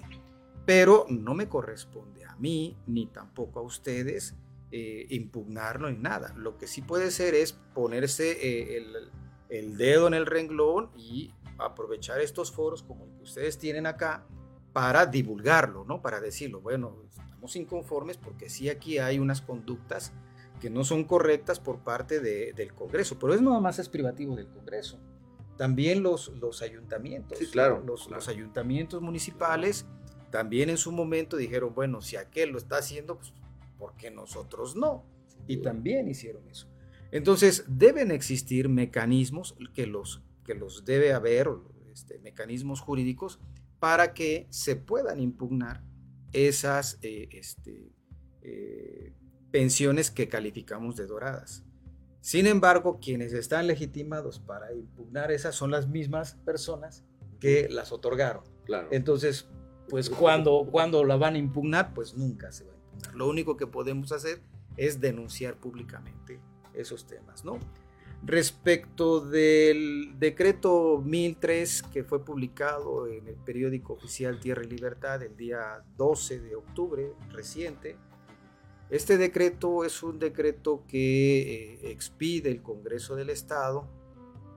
[0.66, 4.36] Pero no me corresponde mí ni tampoco a ustedes
[4.72, 6.34] eh, impugnarlo ni nada.
[6.38, 8.84] Lo que sí puede ser es ponerse eh,
[9.50, 14.26] el, dedo en el renglón y aprovechar estos foros como el que ustedes tienen acá
[14.74, 16.02] para divulgarlo, ¿no?
[16.02, 20.14] Para decirlo, bueno, estamos inconformes porque sí aquí hay unas conductas
[20.60, 24.48] que no son correctas por parte del Congreso, pero es nada más es privativo del
[24.48, 25.00] Congreso.
[25.58, 29.86] También los, los ayuntamientos, claro, los, los ayuntamientos municipales
[30.30, 33.34] también en su momento dijeron, bueno, si aquel lo está haciendo, pues
[33.78, 35.06] ¿por qué nosotros no?
[35.48, 36.68] Y también hicieron eso.
[37.12, 41.50] Entonces, deben existir mecanismos que los, que los debe haber,
[41.92, 43.40] este, mecanismos jurídicos,
[43.80, 45.84] para que se puedan impugnar
[46.34, 47.94] esas eh, este,
[48.42, 49.14] eh,
[49.52, 51.64] pensiones que calificamos de doradas.
[52.22, 57.04] Sin embargo, quienes están legitimados para impugnar esas son las mismas personas
[57.40, 58.44] que las otorgaron.
[58.66, 58.90] Claro.
[58.92, 59.48] Entonces,
[59.90, 63.16] pues cuando, cuando la van a impugnar, pues nunca se va a impugnar.
[63.16, 64.42] Lo único que podemos hacer
[64.76, 66.40] es denunciar públicamente
[66.74, 67.60] esos temas, ¿no?
[68.24, 75.38] Respecto del decreto 1003 que fue publicado en el periódico oficial Tierra y Libertad el
[75.38, 77.96] día 12 de octubre reciente,
[78.90, 83.88] este decreto es un decreto que eh, expide el Congreso del Estado,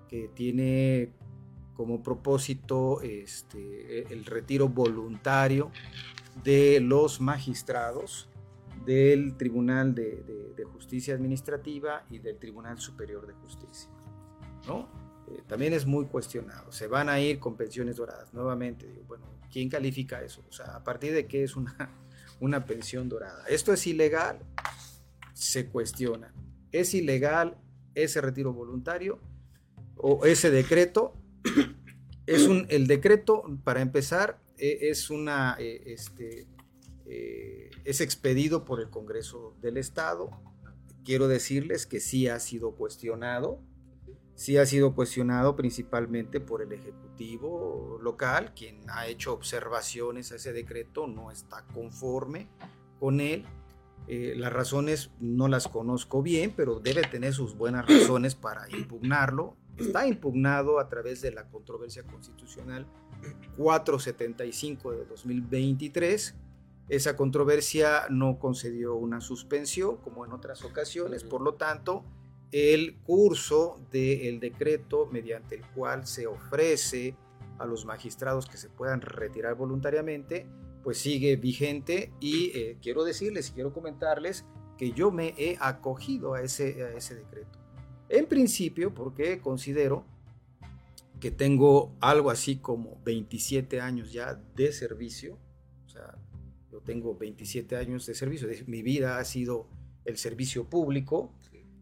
[0.09, 1.11] que tiene
[1.75, 5.71] como propósito este, el retiro voluntario
[6.45, 8.29] de los magistrados
[8.85, 13.91] del Tribunal de, Justicia Administrativa y del Tribunal Superior de Justicia.
[14.67, 14.89] ¿no?
[15.29, 16.71] Eh, también es muy cuestionado.
[16.73, 18.33] Se van a ir con pensiones doradas.
[18.35, 20.43] Nuevamente, digo, bueno, ¿quién califica eso?
[20.49, 21.75] O sea, ¿a partir de qué es una,
[22.41, 23.45] una pensión dorada?
[23.49, 24.41] ¿Esto es ilegal?
[25.35, 26.35] Se cuestiona.
[26.73, 27.57] ¿Es ilegal
[27.95, 29.21] ese retiro voluntario
[29.97, 31.15] o ese decreto?
[32.27, 36.47] es un, el decreto, para empezar, e, es una, e, este,
[37.07, 40.31] e, es expedido por el Congreso del Estado.
[41.05, 43.61] Quiero decirles que sí ha sido cuestionado,
[44.41, 50.55] sí ha sido cuestionado principalmente por el Ejecutivo local, quien ha hecho observaciones a ese
[50.55, 52.49] decreto, no está conforme
[52.99, 53.45] con él.
[54.09, 59.59] Eh, las razones no las conozco bien, pero debe tener sus buenas razones para impugnarlo
[59.77, 62.87] está impugnado a través de la controversia constitucional
[63.59, 66.35] 475 de 2023.
[66.89, 72.05] Esa controversia no concedió una suspensión como en otras ocasiones, por lo tanto,
[72.53, 77.15] el curso del decreto mediante el cual se ofrece
[77.59, 80.47] a los magistrados que se puedan retirar voluntariamente,
[80.83, 84.45] pues sigue vigente y eh, quiero decirles, quiero comentarles
[84.79, 87.59] que yo me he acogido a ese, a ese decreto.
[88.09, 90.05] En principio, porque considero
[91.21, 95.39] que tengo algo así como 27 años ya de servicio,
[95.85, 96.17] o sea,
[96.73, 99.69] yo tengo 27 años de servicio, mi vida ha sido
[100.07, 101.31] el servicio público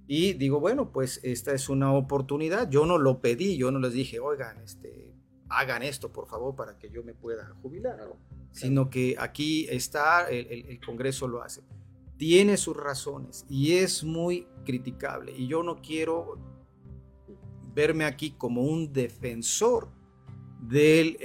[0.09, 3.93] y digo, bueno, pues esta es una oportunidad, yo no lo pedí, yo no les
[3.93, 5.15] dije, oigan, este,
[5.49, 8.01] hagan esto por favor para que yo me pueda jubilar,
[8.51, 11.63] sino que aquí está, el Congreso lo hace.
[12.17, 15.33] Tiene sus razones y es muy criticable.
[15.37, 16.37] Y yo no quiero
[17.75, 19.89] verme aquí como un defensor
[20.61, 21.17] del,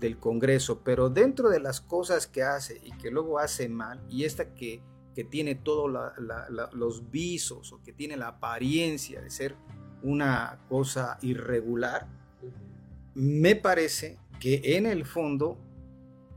[0.00, 4.24] del, Congreso, pero dentro de las cosas que hace y que luego hace mal, y
[4.24, 4.80] esta que,
[5.16, 5.90] que tiene todos
[6.74, 9.56] los visos o que tiene la apariencia de ser
[10.02, 12.06] una cosa irregular,
[13.14, 15.56] me parece que en el fondo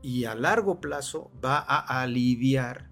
[0.00, 2.88] y a largo plazo va a aliviar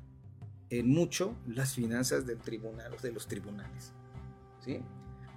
[0.69, 3.95] en mucho las finanzas del tribunal, de los tribunales.
[4.63, 4.83] ¿sí?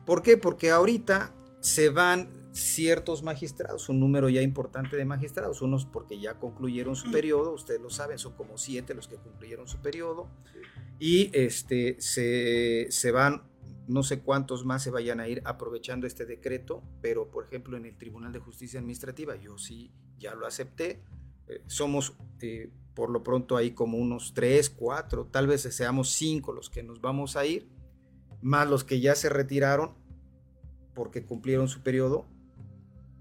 [0.05, 0.35] ¿Por qué?
[0.35, 6.39] Porque ahorita se van ciertos magistrados, un número ya importante de magistrados, unos porque ya
[6.39, 10.29] concluyeron su periodo, ustedes lo saben, son como siete los que concluyeron su periodo,
[10.99, 13.43] y este, se, se van,
[13.87, 17.85] no sé cuántos más se vayan a ir aprovechando este decreto, pero por ejemplo en
[17.85, 21.03] el Tribunal de Justicia Administrativa yo sí ya lo acepté,
[21.47, 26.51] eh, somos eh, por lo pronto hay como unos tres, cuatro, tal vez seamos cinco
[26.51, 27.69] los que nos vamos a ir,
[28.41, 29.95] más los que ya se retiraron
[30.93, 32.25] porque cumplieron su periodo.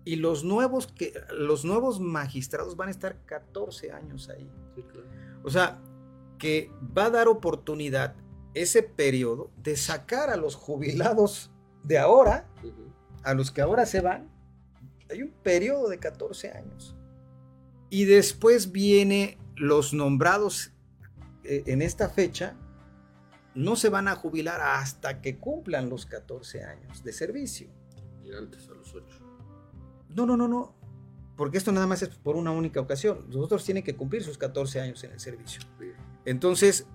[0.04, 4.50] Y los nuevos, que, los nuevos magistrados van a estar 14 años ahí.
[5.42, 5.80] O sea,
[6.38, 8.14] que va a dar oportunidad
[8.54, 11.50] ese periodo de sacar a los jubilados
[11.82, 12.48] de ahora,
[13.22, 14.30] a los que ahora se van.
[15.10, 16.96] Hay un periodo de 14 años.
[17.90, 20.72] Y después viene los nombrados
[21.44, 22.56] eh, en esta fecha
[23.54, 27.68] no se van a jubilar hasta que cumplan los 14 años de servicio.
[28.24, 28.79] Y antes a los 8.
[30.14, 30.74] No, no, no, no.
[31.36, 33.24] Porque esto nada más es por una única ocasión.
[33.28, 35.62] Los otros tienen que cumplir sus 14 años en el servicio.
[36.24, 36.86] Entonces,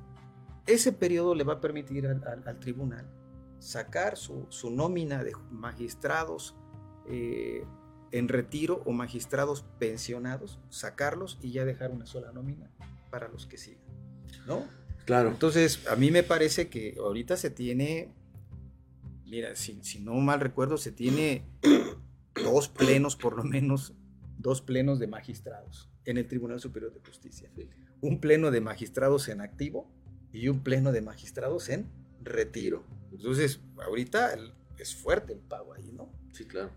[0.67, 3.07] ese periodo le va a permitir al, tribunal
[3.59, 6.55] sacar su, nómina de magistrados
[7.07, 7.65] eh,
[8.11, 12.69] en retiro o magistrados pensionados, sacarlos y ya dejar una sola nómina
[13.09, 13.83] para los que sigan.
[14.45, 14.63] ¿No?
[15.05, 15.29] Claro.
[15.29, 18.13] Entonces, a mí me parece que ahorita se tiene,
[19.25, 21.45] mira, si, si no mal recuerdo, se tiene
[22.43, 23.93] dos plenos, por lo menos,
[24.37, 27.49] dos plenos de magistrados en el Tribunal Superior de Justicia.
[28.01, 29.91] Un pleno de magistrados en activo
[30.31, 31.89] y un pleno de magistrados en
[32.21, 32.83] retiro.
[33.11, 34.35] Entonces, ahorita
[34.77, 36.11] es fuerte el pago ahí, ¿no?
[36.31, 36.71] Sí, claro.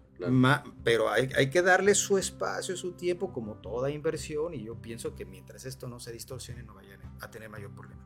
[0.85, 5.17] pero hay, hay, que darle su espacio, su tiempo, como toda inversión, y yo pienso
[5.17, 8.01] que mientras esto no se distorsione, no vayan a tener mayor problema.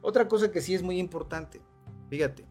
[0.00, 1.60] Otra cosa que sí es muy importante,
[2.08, 2.46] fíjate,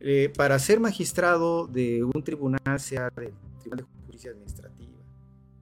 [0.00, 3.32] eh, para ser magistrado de un tribunal, sea del
[4.16, 4.96] Justicia Administrativa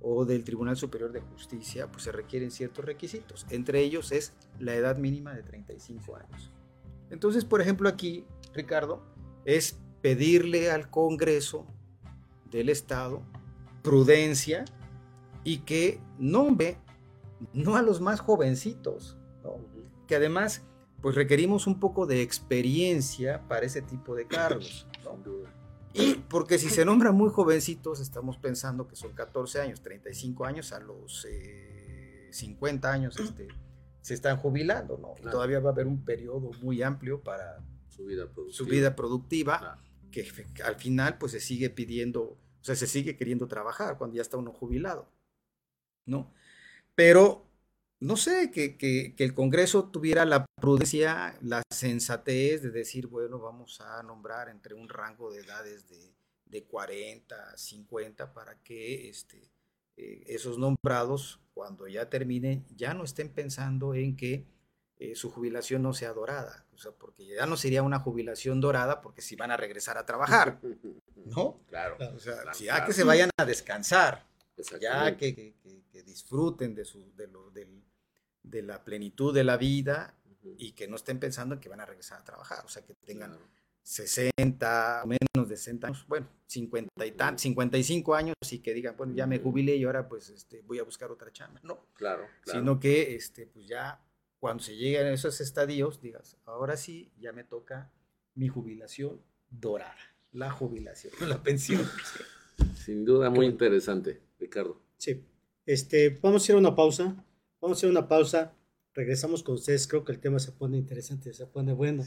[0.01, 3.47] o del Tribunal Superior de Justicia, pues se requieren ciertos requisitos.
[3.51, 6.53] Entre ellos es la edad mínima de 35 años.
[7.11, 9.03] Entonces, por ejemplo, aquí, Ricardo,
[9.45, 11.67] es pedirle al Congreso
[12.51, 13.23] del Estado
[13.83, 14.67] prudencia
[15.43, 16.77] y que nombre
[17.53, 19.17] no a los más jovencitos,
[20.07, 20.63] que además
[21.01, 24.87] pues requerimos un poco de experiencia para ese tipo de cargos.
[25.95, 30.73] Y porque si se nombran muy jovencitos, estamos pensando que son 14 años, 35 años,
[30.73, 31.27] a los
[32.31, 33.49] 50 eh, años este,
[34.01, 35.15] se están jubilando, ¿no?
[35.31, 39.79] Todavía va a haber un periodo muy amplio para su vida productiva, su vida productiva
[40.11, 40.27] que
[40.65, 44.37] al final pues se sigue pidiendo, o sea, se sigue queriendo trabajar cuando ya está
[44.37, 45.09] uno jubilado,
[46.07, 46.33] ¿no?
[46.95, 47.47] Pero
[48.01, 54.03] no sé, que, el Congreso tuviera la prudencia, la sensatez de decir, bueno, vamos a
[54.03, 59.51] nombrar entre un rango de edades de, 40, 50, para que este,
[59.97, 64.47] eh, esos nombrados, cuando ya terminen, ya no estén pensando en que
[64.97, 69.01] eh, su jubilación no sea dorada, o sea, porque ya no sería una jubilación dorada
[69.01, 70.61] porque si van a regresar a trabajar,
[71.27, 71.61] ¿no?
[71.67, 71.97] Claro.
[72.15, 74.25] O sea, ya que se vayan a descansar,
[74.81, 75.55] ya que,
[76.03, 77.85] disfruten de, su, de, lo, del,
[78.43, 80.19] de la plenitud de la vida
[80.59, 82.95] y que no estén pensando en que van a regresar a trabajar, o sea, que
[82.95, 83.39] tengan
[83.83, 88.97] 60 o menos de 60 años, bueno, 50 y tan, 55 años y que digan,
[88.97, 92.27] bueno, ya me jubilé y ahora pues este, voy a buscar otra chamba, no, claro,
[92.45, 94.03] sino que este, pues ya
[94.39, 97.91] cuando se lleguen a esos estadios, digas, ahora sí, ya me toca
[98.35, 99.97] mi jubilación dorada,
[100.33, 101.89] la jubilación, la pensión.
[102.77, 104.81] Sin duda, muy interesante, Ricardo.
[104.99, 105.25] Sí,
[105.67, 107.25] este, vamos a ir a una pausa
[107.65, 108.53] Vamos a hacer una pausa.
[108.93, 109.89] Regresamos con ustedes.
[109.89, 112.05] Creo que el tema se pone interesante, se pone bueno.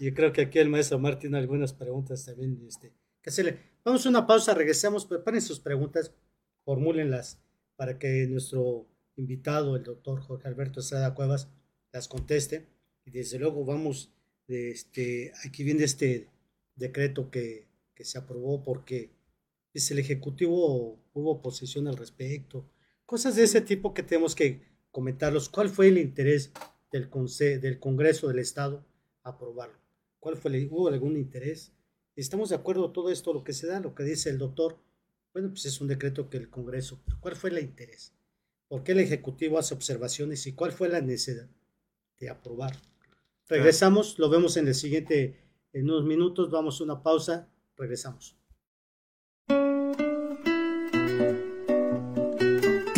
[0.00, 2.60] Yo creo que aquí el maestro Martín tiene algunas preguntas también.
[2.66, 3.60] Este, que hacerle.
[3.84, 5.06] Vamos a una pausa, regresamos.
[5.06, 6.12] Preparen sus preguntas,
[6.64, 7.40] formúlenlas
[7.76, 11.48] para que nuestro invitado, el doctor Jorge Alberto Estrada Cuevas,
[11.92, 12.66] las conteste.
[13.04, 14.12] Y desde luego vamos,
[14.48, 16.26] de este, aquí viene este
[16.74, 19.12] decreto que, que se aprobó porque
[19.72, 22.68] es el Ejecutivo hubo posición al respecto
[23.12, 25.50] Cosas de ese tipo que tenemos que comentarlos.
[25.50, 26.50] ¿Cuál fue el interés
[26.90, 27.10] del,
[27.60, 28.86] del Congreso del Estado
[29.22, 29.76] a aprobarlo?
[30.18, 31.72] ¿Cuál fue ¿Hubo algún interés?
[32.16, 34.78] ¿Estamos de acuerdo todo esto, lo que se da, lo que dice el doctor?
[35.34, 37.02] Bueno, pues es un decreto que el Congreso.
[37.20, 38.14] ¿Cuál fue el interés?
[38.66, 41.50] ¿Por qué el Ejecutivo hace observaciones y cuál fue la necesidad
[42.18, 42.80] de aprobar?
[43.46, 45.36] Regresamos, lo vemos en el siguiente,
[45.74, 48.38] en unos minutos, vamos a una pausa, regresamos.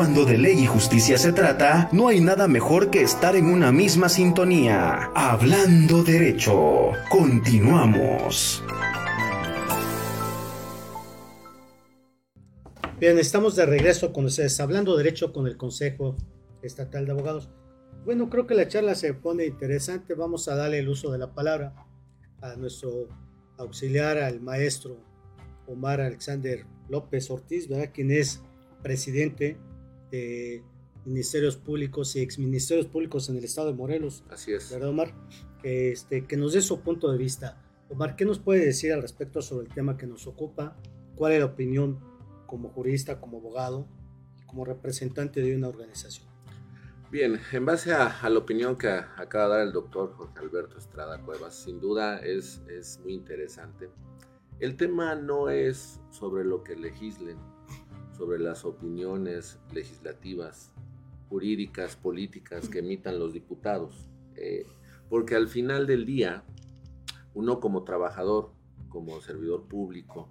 [0.00, 3.70] Cuando de ley y justicia se trata, no hay nada mejor que estar en una
[3.70, 5.12] misma sintonía.
[5.14, 6.92] Hablando derecho.
[7.10, 8.64] Continuamos.
[12.98, 16.16] Bien, estamos de regreso con ustedes, hablando derecho con el Consejo
[16.62, 17.50] Estatal de Abogados.
[18.06, 20.14] Bueno, creo que la charla se pone interesante.
[20.14, 21.74] Vamos a darle el uso de la palabra
[22.40, 23.06] a nuestro
[23.58, 24.96] auxiliar, al maestro
[25.66, 27.90] Omar Alexander López Ortiz, ¿verdad?
[27.92, 28.40] quien es
[28.82, 29.58] presidente
[30.10, 30.62] de
[31.04, 34.24] ministerios públicos y exministerios públicos en el estado de Morelos.
[34.28, 34.70] Así es.
[34.70, 35.14] ¿Verdad, Omar?
[35.62, 37.62] Que, este, que nos dé su punto de vista.
[37.88, 40.76] Omar, ¿qué nos puede decir al respecto sobre el tema que nos ocupa?
[41.16, 41.98] ¿Cuál es la opinión
[42.46, 43.86] como jurista, como abogado
[44.50, 46.28] como representante de una organización?
[47.10, 51.20] Bien, en base a, la opinión que acaba de dar el doctor Jorge Alberto Estrada
[51.22, 53.90] Cuevas, sin duda es, es muy interesante.
[54.58, 57.38] El tema no es sobre lo que legislen,
[58.20, 60.74] sobre las opiniones legislativas,
[61.30, 64.10] jurídicas, políticas que emitan los diputados.
[64.36, 64.66] Eh,
[65.08, 66.44] porque al final del día,
[67.32, 68.52] uno como trabajador,
[68.90, 70.28] como servidor público,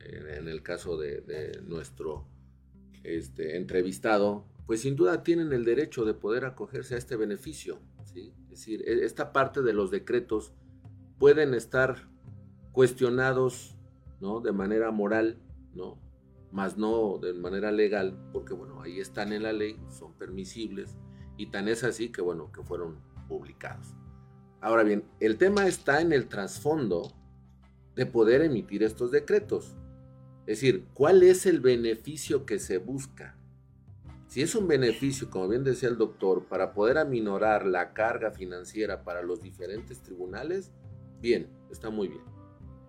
[0.00, 2.26] en el caso de, nuestro
[3.04, 7.78] este, entrevistado, pues sin duda tienen el derecho de poder acogerse a este beneficio.
[8.16, 10.52] Es decir, e, esta parte de los decretos
[11.20, 12.08] pueden estar
[12.72, 13.76] cuestionados
[14.20, 14.40] ¿no?
[14.40, 15.38] de manera moral,
[15.72, 16.07] ¿no?
[16.52, 20.96] Más no de manera legal, porque bueno, ahí están en la ley, son permisibles,
[21.36, 23.94] y tan es así que bueno, que fueron publicados.
[24.60, 27.12] Ahora bien, el tema está en el trasfondo
[27.94, 29.76] de poder emitir estos decretos.
[30.46, 33.36] Es decir, ¿cuál es el beneficio que se busca?
[34.28, 39.04] Si es un beneficio, como bien decía el doctor, para poder aminorar la carga financiera
[39.04, 40.70] para los diferentes tribunales,
[41.20, 42.22] bien, está muy bien.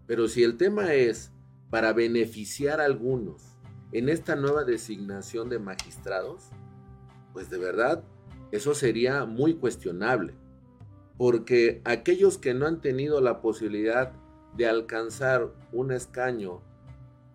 [0.05, 1.31] Pero si el tema es
[1.69, 3.57] para beneficiar a algunos
[3.91, 6.49] en esta nueva designación de magistrados,
[7.33, 8.03] pues de verdad
[8.51, 10.33] eso sería muy cuestionable,
[11.17, 14.13] porque aquellos que no han tenido la posibilidad
[14.55, 16.61] de alcanzar un escaño,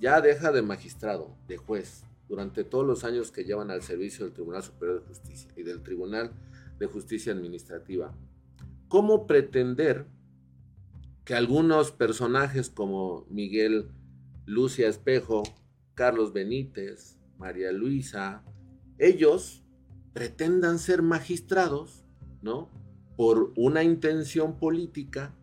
[0.00, 4.34] ya deja de magistrado, de juez, durante todos los años que llevan al servicio del
[4.34, 6.32] Tribunal Superior de Justicia y del Tribunal
[6.78, 8.12] de Justicia Administrativa,
[8.88, 10.06] ¿cómo pretender
[11.24, 13.88] que algunos personajes como Miguel
[14.46, 15.42] Lucia Espejo,
[15.94, 18.44] Carlos Benítez, María Luisa,
[18.98, 19.64] ellos
[20.12, 22.04] pretendan ser magistrados,
[22.42, 22.70] ¿no?
[23.16, 25.34] Por una intención política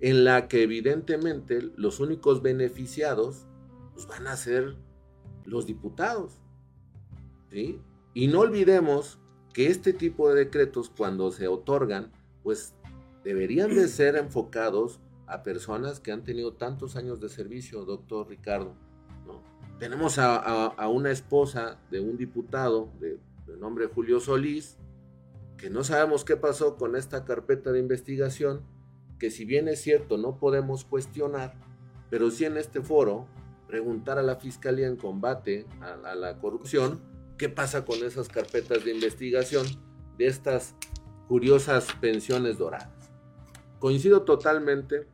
[0.00, 3.46] en la que evidentemente los únicos beneficiados
[3.94, 4.76] pues, van a ser
[5.44, 6.40] los diputados.
[7.50, 7.80] ¿sí?
[8.12, 9.18] Y no olvidemos
[9.52, 12.12] que este tipo de decretos cuando se otorgan,
[12.42, 12.74] pues
[13.24, 18.74] deberían de ser enfocados a personas que han tenido tantos años de servicio, doctor Ricardo.
[19.78, 23.18] Tenemos a, una esposa de un diputado de,
[23.58, 24.78] nombre Julio Solís,
[25.58, 28.62] que no sabemos qué pasó con esta carpeta de investigación,
[29.18, 31.54] que si bien es cierto no podemos cuestionar,
[32.10, 33.26] pero sí en este foro
[33.66, 37.00] preguntar a la Fiscalía en combate a, a la corrupción
[37.38, 39.66] qué pasa con esas carpetas de investigación
[40.18, 40.74] de estas
[41.28, 43.10] curiosas pensiones doradas.
[43.78, 45.06] Coincido totalmente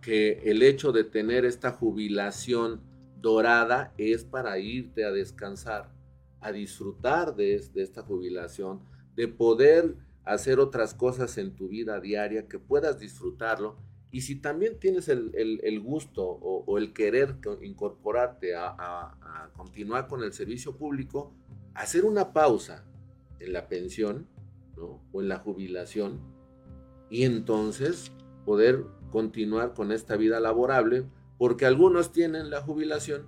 [0.00, 2.80] que el hecho de tener esta jubilación
[3.20, 5.92] dorada es para irte a descansar,
[6.40, 8.80] a disfrutar de, esta jubilación,
[9.14, 13.76] de poder hacer otras cosas en tu vida diaria, que puedas disfrutarlo.
[14.10, 20.76] Y si también tienes el, gusto o, el querer incorporarte a, continuar con el servicio
[20.76, 21.34] público,
[21.74, 22.84] hacer una pausa
[23.38, 24.26] en la pensión
[25.12, 26.20] o en la jubilación
[27.10, 28.12] y entonces
[28.44, 31.04] poder continuar con esta vida laborable
[31.38, 33.26] porque algunos tienen la jubilación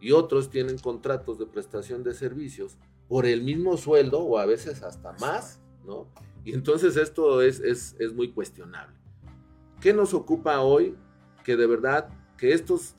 [0.00, 2.76] y otros tienen contratos de prestación de servicios
[3.08, 6.08] por el mismo sueldo o a veces hasta más, ¿no?
[6.44, 8.96] Y entonces esto es, es, es muy cuestionable.
[9.80, 10.94] ¿Qué nos ocupa hoy?
[11.42, 12.96] Que de verdad, que estos,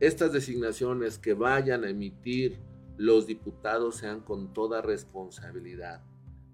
[0.00, 2.58] estas designaciones que vayan a emitir
[2.96, 6.02] los diputados sean con toda responsabilidad,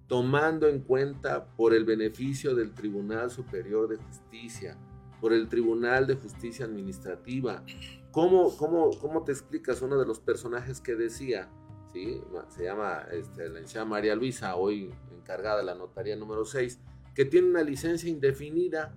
[0.07, 4.79] tomando en cuenta por el beneficio del Tribunal Superior de Justicia,
[5.21, 7.65] por el Tribunal de Justicia Administrativa,
[8.13, 11.49] ¿Cómo, cómo, cómo te explicas uno de los personajes que decía,
[11.93, 12.21] ¿sí?
[12.49, 16.81] se llama este, la licenciada María Luisa, hoy encargada de la notaría número 6,
[17.15, 18.97] que tiene una licencia indefinida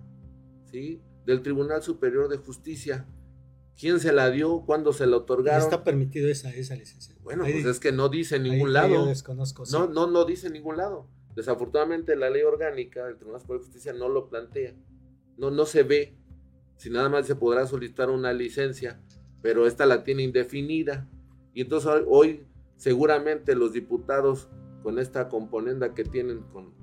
[0.64, 1.00] ¿sí?
[1.24, 3.06] del Tribunal Superior de Justicia?
[3.78, 4.62] ¿Quién se la dio?
[4.66, 5.60] ¿Cuándo se la otorgaron?
[5.60, 7.14] No está permitido esa, esa licencia.
[7.22, 8.88] Bueno, pues es que no dice en ningún lado.
[8.88, 11.08] Yo desconozco, no, no, no dice en ningún lado.
[11.34, 14.74] Desafortunadamente la ley orgánica del Tribunal Superior de Justicia no lo plantea.
[15.36, 16.16] No, no se ve
[16.76, 19.00] si nada más se podrá solicitar una licencia,
[19.42, 21.08] pero esta la tiene indefinida.
[21.52, 24.48] Y entonces hoy, seguramente los diputados
[24.82, 26.74] con esta componenda que tienen con,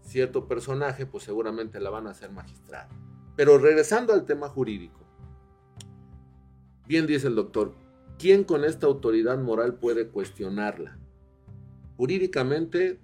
[0.00, 2.88] cierto personaje, pues seguramente la van a hacer magistrada.
[3.36, 5.00] Pero regresando al tema jurídico,
[6.86, 7.72] bien dice el doctor,
[8.18, 10.98] ¿quién con esta autoridad moral puede cuestionarla?
[11.96, 13.00] Jurídicamente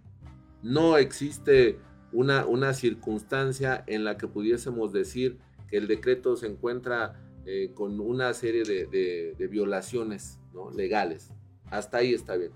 [0.62, 1.78] no existe
[2.12, 5.38] una, una circunstancia en la que pudiésemos decir
[5.68, 10.38] que el decreto se encuentra eh, con una serie de, violaciones
[10.74, 11.30] legales.
[11.70, 12.52] Hasta ahí está bien.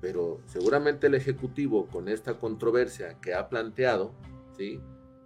[0.00, 4.12] Pero seguramente el Ejecutivo, con esta controversia que ha planteado,
[4.56, 4.80] ¿sí?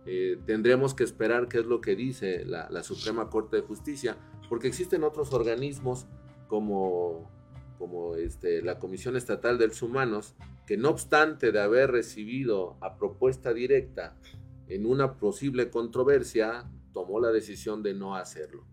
[0.07, 4.17] Eh, tendremos que esperar qué es lo que dice la, la, Suprema Corte de Justicia,
[4.49, 6.07] porque existen otros organismos
[6.47, 7.31] como,
[7.79, 10.35] como este, la Comisión Estatal de Derechos Humanos,
[10.69, 14.19] que no obstante de haber recibido a propuesta directa
[14.67, 18.67] en una posible controversia, tomó la decisión de no hacerlo.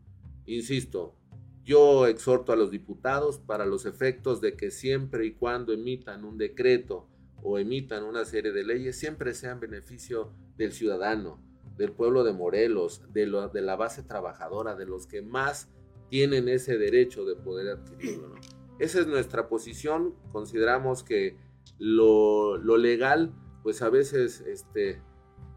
[0.46, 1.16] Insisto,
[1.64, 6.38] yo exhorto a los diputados para los efectos de que siempre y cuando emitan un
[6.38, 7.08] decreto
[7.42, 11.42] o emitan una serie de leyes, siempre sean beneficio del ciudadano,
[11.78, 15.70] del pueblo de Morelos, de, de la base trabajadora, de los que más
[16.10, 18.36] tienen ese derecho de poder adquirirlo.
[18.80, 20.14] Esa es nuestra posición.
[20.34, 21.45] Consideramos que
[21.78, 25.02] lo, lo legal, pues a veces, este,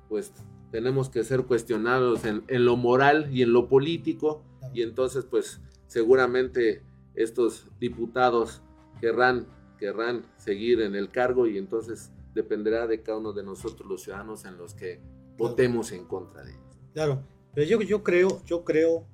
[0.08, 0.32] pues
[0.70, 4.42] tenemos que ser cuestionados en, lo moral y en lo político
[4.74, 6.82] y entonces pues seguramente
[7.14, 8.62] estos diputados
[9.00, 9.46] querrán,
[9.78, 14.44] querrán seguir en el cargo y entonces dependerá de cada uno de nosotros los ciudadanos
[14.44, 15.00] en los que
[15.36, 16.78] votemos en contra de ellos.
[16.92, 17.22] Claro,
[17.54, 19.06] pero yo, yo creo, yo creo,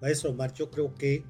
[0.00, 1.24] maestro Omar, yo creo que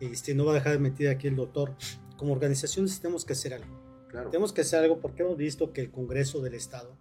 [0.00, 1.74] este, no va a dejar de mentir aquí el doctor,
[2.16, 3.85] como organizaciones tenemos que hacer algo.
[4.08, 4.30] Claro.
[4.30, 6.96] Tenemos que hacer algo porque hemos visto que el Congreso del Estado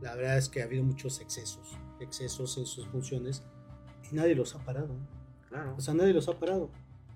[0.00, 3.42] la verdad es que ha habido muchos excesos, excesos en sus funciones
[4.10, 4.94] y nadie los ha parado.
[5.48, 5.74] Claro.
[5.76, 6.70] O sea, nadie los ha parado.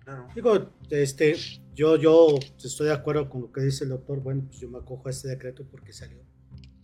[0.04, 0.26] Claro.
[0.34, 1.36] Digo, este,
[1.74, 4.20] yo, yo estoy de acuerdo con lo que dice el doctor.
[4.20, 6.18] Bueno, pues yo me acojo a este decreto porque salió.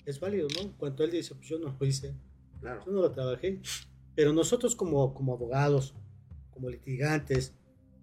[0.04, 0.76] Es válido, ¿no?
[0.76, 2.14] Cuando él dice, pues yo no lo hice.
[2.60, 2.82] Claro.
[2.84, 3.60] Yo no lo trabajé.
[4.14, 5.94] Pero nosotros como, como abogados,
[6.50, 7.54] como litigantes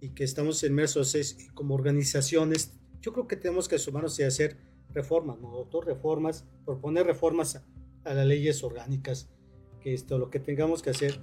[0.02, 1.16] y que estamos inmersos
[1.54, 2.74] como organizaciones,
[3.04, 4.58] yo creo que tenemos que sumarnos y hacer
[4.94, 5.86] reformas, ¿no, doctor?
[5.86, 7.62] Reformas, proponer reformas
[8.06, 9.30] a las leyes orgánicas,
[9.82, 11.20] que esto, lo que tengamos que hacer,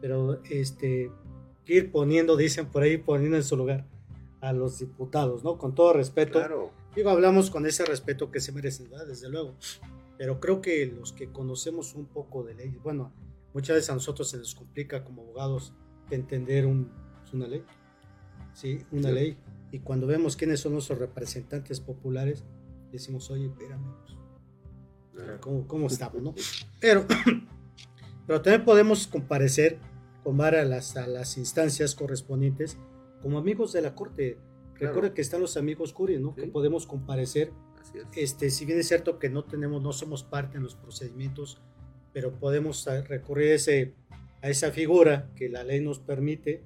[0.00, 1.10] pero este,
[1.66, 3.84] ir poniendo, dicen por ahí, poniendo en su lugar
[4.40, 5.58] a los diputados, ¿no?
[5.58, 6.38] Con todo respeto.
[6.38, 6.70] Claro.
[6.94, 9.08] Digo, hablamos con ese respeto que se merecen, ¿verdad?
[9.08, 9.56] Desde luego.
[10.16, 13.12] Pero creo que los que conocemos un poco de leyes, bueno,
[13.52, 15.72] muchas veces a nosotros se nos complica como abogados
[16.10, 16.92] entender un,
[17.32, 17.64] una ley.
[18.52, 19.36] Sí, una ley.
[19.74, 22.44] Y cuando vemos quiénes son nuestros representantes populares,
[22.92, 23.92] decimos, oye, espérame,
[25.10, 26.32] pues, cómo, estamos, ¿no?
[26.80, 27.04] Pero,
[28.28, 29.80] pero también podemos comparecer
[30.22, 32.78] con a las, a las instancias correspondientes
[33.20, 34.38] como amigos de la corte.
[34.76, 36.36] Recuerda que están los amigos Curi, ¿no?
[36.36, 37.50] Que podemos comparecer.
[38.14, 41.60] Este, si bien es cierto que no tenemos, no somos parte en los procedimientos,
[42.12, 43.96] pero podemos recurrir ese,
[44.40, 46.62] a esa figura que la ley nos permite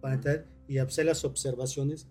[0.00, 2.08] para entrar y hacer las observaciones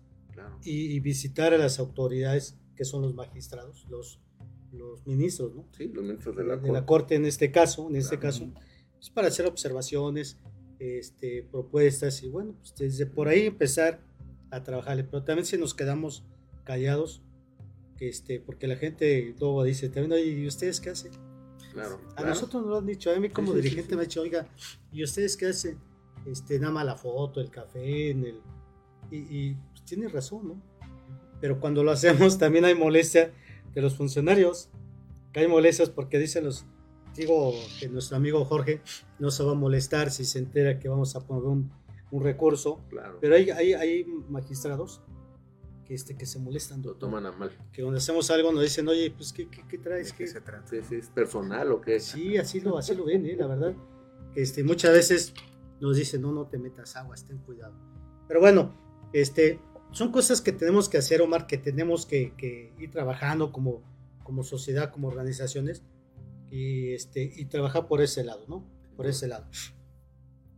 [0.64, 4.20] y, y, visitar a las autoridades que son los magistrados, los,
[4.72, 5.66] los ministros, ¿no?
[5.76, 8.50] Sí, los ministros de la, de la Corte en este caso, en este caso, es
[8.92, 10.38] pues, para hacer observaciones,
[10.78, 14.00] este, propuestas y bueno, pues desde por ahí empezar
[14.50, 16.24] a trabajarle, pero también si nos quedamos
[16.64, 17.22] callados,
[18.00, 21.12] este, porque la gente luego dice, también, oye, ¿y ustedes qué hacen?
[21.72, 24.48] Claro, a nosotros nos lo han dicho, a mí como dirigente me ha dicho, oiga,
[24.92, 25.78] ¿y ustedes qué hacen?
[26.26, 28.40] Este, nada más la foto, el café, en el...
[29.10, 29.56] Y, y
[29.88, 30.62] pues, tiene razón, ¿no?
[31.40, 33.32] Pero cuando lo hacemos también hay molestia
[33.74, 34.70] de los funcionarios,
[35.32, 36.66] que hay molestias porque dicen los,
[37.14, 38.82] digo que nuestro amigo Jorge
[39.18, 41.70] no se va a molestar si se entera que vamos a poner un,
[42.10, 43.18] un recurso, claro.
[43.20, 45.02] pero hay, hay, hay, magistrados
[45.86, 46.82] que, este, que se molestan.
[46.82, 47.50] Lo toman a mal.
[47.72, 50.12] Que cuando hacemos algo nos dicen, oye, pues, ¿qué, qué, qué traes?
[50.12, 50.76] ¿Qué, se trata?
[50.76, 52.00] ¿Es, personal o qué?
[52.00, 53.36] Sí, así lo, así lo ven, ¿eh?
[53.36, 53.74] la verdad.
[54.34, 55.34] Que este, muchas veces
[55.80, 57.74] nos dicen, no, no te metas aguas, ten cuidado.
[58.26, 58.74] Pero bueno,
[59.12, 59.58] este,
[59.92, 63.82] son cosas que tenemos que hacer, Omar, que tenemos que, que ir trabajando como,
[64.22, 65.82] como sociedad, como organizaciones,
[66.50, 68.64] y, este, y trabajar por ese lado, ¿no?
[68.96, 69.46] Por ese lado.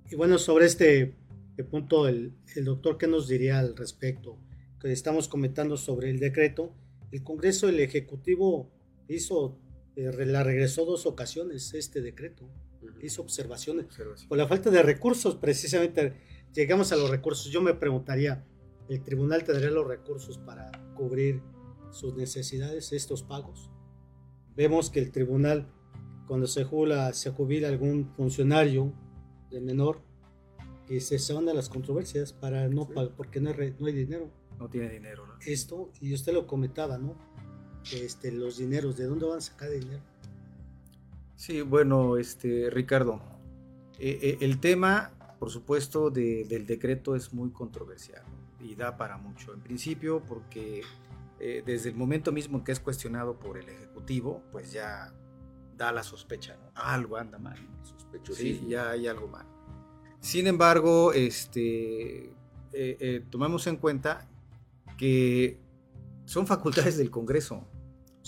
[0.08, 1.16] Y bueno, sobre este
[1.56, 4.38] De punto, el, el doctor, ¿qué nos diría al respecto?
[4.80, 6.74] Que estamos comentando sobre el decreto.
[7.10, 8.70] El Congreso, el Ejecutivo
[9.08, 9.58] hizo,
[9.96, 12.48] eh, la regresó dos ocasiones este decreto.
[13.02, 13.86] Hizo observaciones.
[13.86, 14.28] Observación.
[14.28, 16.14] Por la falta de recursos, precisamente,
[16.54, 17.52] llegamos a los recursos.
[17.52, 18.44] Yo me preguntaría,
[18.90, 21.40] ¿el tribunal tendría los recursos para cubrir
[21.90, 23.70] sus necesidades, estos pagos?
[24.56, 25.66] Vemos que el tribunal,
[26.26, 28.92] cuando se jubila, se jubila algún funcionario
[29.50, 30.02] de menor,
[30.86, 32.92] que se van a las controversias para no Sí.
[32.94, 34.28] pa- porque no hay, re- no hay dinero.
[34.58, 35.26] No tiene dinero.
[35.26, 35.34] ¿no?
[35.46, 37.14] Esto, y usted lo comentaba, ¿no?
[37.94, 40.02] Este, los dineros, ¿de dónde van a sacar dinero?
[41.36, 43.20] Sí, bueno, este, Ricardo,
[43.98, 48.22] eh, eh, el tema, por supuesto, de- del decreto es muy controversial.
[48.60, 49.52] Y da para mucho.
[49.52, 50.82] En principio, porque
[51.38, 55.12] eh, desde el momento mismo en que es cuestionado por el Ejecutivo, pues ya
[55.76, 56.70] da la sospecha, ¿no?
[56.74, 57.58] Algo anda mal.
[57.62, 57.84] ¿no?
[57.84, 58.60] Sospechosísimo.
[58.60, 59.46] Sí, ya hay algo mal.
[60.20, 62.32] Sin embargo, este, eh,
[62.72, 64.28] eh, tomamos en cuenta
[64.98, 65.58] que
[66.26, 67.66] son facultades del Congreso.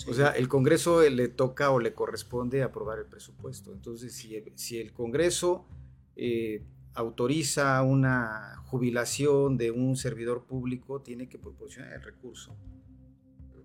[0.07, 3.71] O sea, el Congreso eh, le toca o le corresponde aprobar el presupuesto.
[3.71, 5.67] Entonces, si el, si el Congreso
[6.15, 6.63] eh,
[6.95, 12.55] autoriza una jubilación de un servidor público, tiene que proporcionar el recurso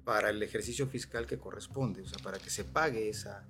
[0.04, 3.46] para el ejercicio fiscal que corresponde, o sea, para que se pague esa,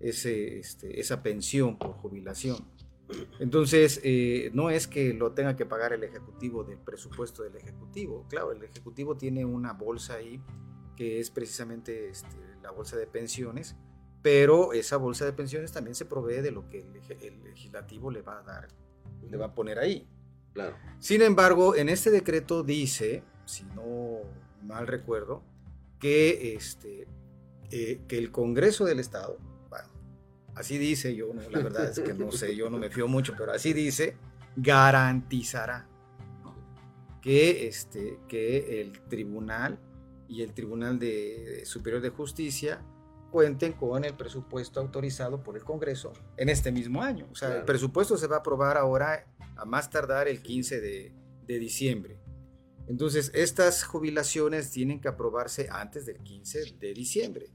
[0.00, 2.56] ese, este, esa pensión por jubilación.
[3.40, 8.24] Entonces, eh, no es que lo tenga que pagar el Ejecutivo del presupuesto del Ejecutivo.
[8.30, 10.40] Claro, el Ejecutivo tiene una bolsa ahí
[10.96, 13.74] que es precisamente este, la bolsa de pensiones,
[14.22, 18.10] pero esa bolsa de pensiones también se provee de lo que el, leg- el legislativo
[18.10, 18.68] le va a dar,
[19.28, 20.06] le va a poner ahí.
[20.52, 20.76] Claro.
[20.98, 24.20] Sin embargo, en este decreto dice, si no
[24.62, 25.42] mal recuerdo,
[25.98, 27.06] que, este,
[27.70, 29.88] eh, que el Congreso del Estado, bueno,
[30.54, 33.34] así dice, yo no, la verdad es que no sé, yo no me fío mucho,
[33.36, 34.16] pero así dice,
[34.56, 35.86] garantizará
[37.20, 39.78] que, este, que el tribunal
[40.28, 42.80] y el Tribunal de Superior de Justicia
[43.30, 47.28] cuenten con el presupuesto autorizado por el Congreso en este mismo año.
[47.30, 49.26] O sea, el presupuesto se va a aprobar ahora
[49.56, 51.14] a más tardar el 15 de,
[51.46, 52.20] de diciembre.
[52.88, 57.46] Entonces, estas jubilaciones tienen que aprobarse antes del 15 de diciembre.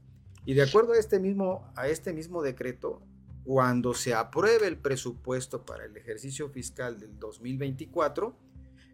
[0.46, 3.02] Y de acuerdo a este mismo, a este mismo decreto,
[3.44, 8.36] cuando se apruebe el presupuesto para el ejercicio fiscal del 2024,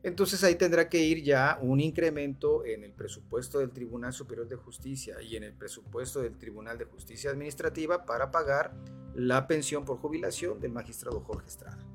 [0.03, 4.57] entonces ahí tendrá que ir ya un incremento en el presupuesto del Tribunal Superior de
[4.57, 8.75] Justicia y en el presupuesto del Tribunal de Justicia Administrativa para pagar
[9.15, 11.87] la pensión por jubilación del magistrado Jorge Estrada.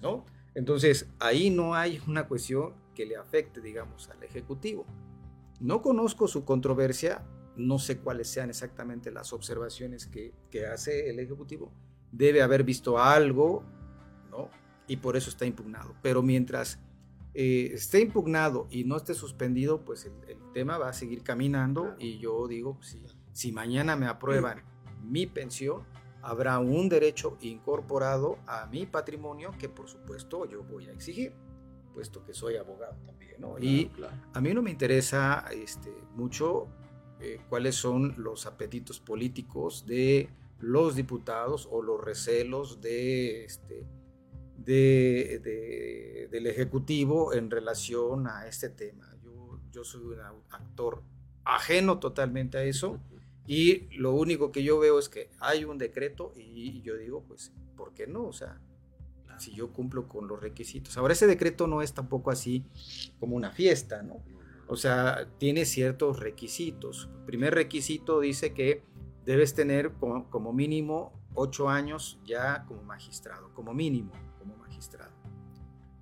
[0.00, 0.24] ¿no?
[0.54, 4.86] Entonces, ahí no hay una cuestión que le afecte, digamos, al Ejecutivo.
[5.60, 7.24] No conozco su controversia,
[7.56, 11.72] no sé cuáles sean exactamente las observaciones que, que hace el Ejecutivo.
[12.10, 13.62] Debe haber visto algo,
[14.30, 14.50] ¿no?
[14.88, 15.94] Y por eso está impugnado.
[16.02, 16.78] Pero mientras
[17.34, 21.94] eh, esté impugnado y no esté suspendido, pues el, el tema va a seguir caminando
[21.98, 23.02] y yo digo, si,
[23.32, 24.62] si mañana me aprueban
[25.02, 25.84] mi pensión,
[26.22, 31.32] habrá un derecho incorporado a mi patrimonio que por supuesto yo voy a exigir,
[31.92, 33.56] puesto que soy abogado también, ¿no?
[33.58, 34.16] Y claro.
[34.32, 36.68] a mí no me interesa este, mucho
[37.20, 40.28] eh, cuáles son los apetitos políticos de
[40.60, 43.84] los diputados o los recelos de, este,
[44.64, 49.14] de- de- del Ejecutivo en relación a este tema.
[49.22, 51.02] Yo, yo soy un actor
[51.44, 53.00] ajeno totalmente a eso
[53.46, 57.52] y lo único que yo veo es que hay un decreto y yo digo, pues,
[57.76, 58.24] ¿por qué no?
[58.24, 58.60] O sea,
[59.38, 60.96] si yo cumplo con los requisitos.
[60.96, 62.64] Ahora, ese decreto no es tampoco así
[63.18, 64.22] como una fiesta, ¿no?
[64.68, 67.08] O sea, tiene ciertos requisitos.
[67.20, 68.84] El primer requisito dice que
[69.24, 74.12] debes tener como, como mínimo ocho años ya como magistrado, como mínimo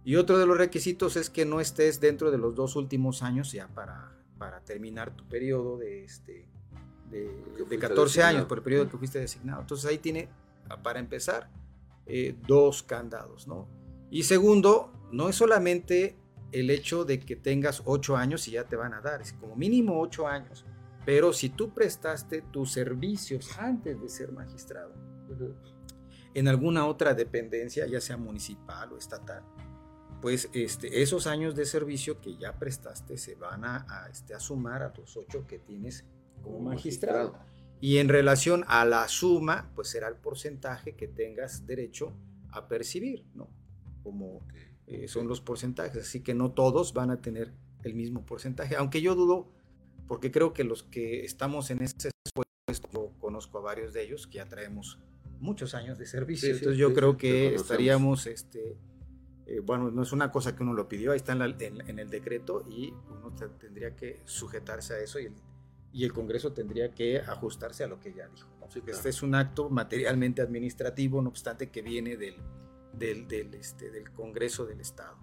[0.04, 3.52] Y otro de los requisitos es que no estés dentro de los dos últimos años
[3.52, 6.48] ya para, para terminar tu periodo de, este,
[7.10, 8.36] de, de fuiste 14 designado.
[8.36, 9.60] años, por el periodo que fuiste designado.
[9.60, 10.28] Entonces ahí tiene,
[10.82, 11.50] para empezar,
[12.06, 13.68] eh, dos candados, ¿no?
[14.10, 16.16] Y segundo, no es solamente
[16.50, 19.54] el hecho de que tengas ocho años y ya te van a dar, es como
[19.54, 20.64] mínimo ocho años.
[21.04, 24.92] Pero si tú prestaste tus servicios antes de ser magistrado
[26.34, 29.42] en alguna otra dependencia, ya sea municipal o estatal,
[30.20, 34.40] pues este, esos años de servicio que ya prestaste se van a, a, este, a
[34.40, 36.04] sumar a los ocho que tienes
[36.42, 37.32] como Como magistrado.
[37.32, 37.50] magistrado.
[37.80, 42.12] Y en relación a la suma, pues será el porcentaje que tengas derecho
[42.52, 43.48] a percibir, ¿no?
[44.02, 44.46] Como
[44.86, 46.02] eh, son los porcentajes.
[46.08, 48.76] Así que no todos van a tener el mismo porcentaje.
[48.76, 49.48] Aunque yo dudo,
[50.06, 54.26] porque creo que los que estamos en ese puesto, yo conozco a varios de ellos
[54.26, 54.98] que ya traemos
[55.40, 56.48] muchos años de servicio.
[56.48, 58.76] Sí, Entonces yo sí, creo sí, que estaríamos este,
[59.46, 62.64] eh, bueno, no es una cosa que uno lo pidió, ahí está en, el decreto
[62.70, 65.34] y uno tendría que sujetarse a eso y el,
[65.92, 68.48] y el, Congreso tendría que ajustarse a lo que ya dijo.
[68.86, 72.36] Este es un acto materialmente administrativo, no obstante que viene del,
[72.92, 75.16] del, del, este, del Congreso del Estado.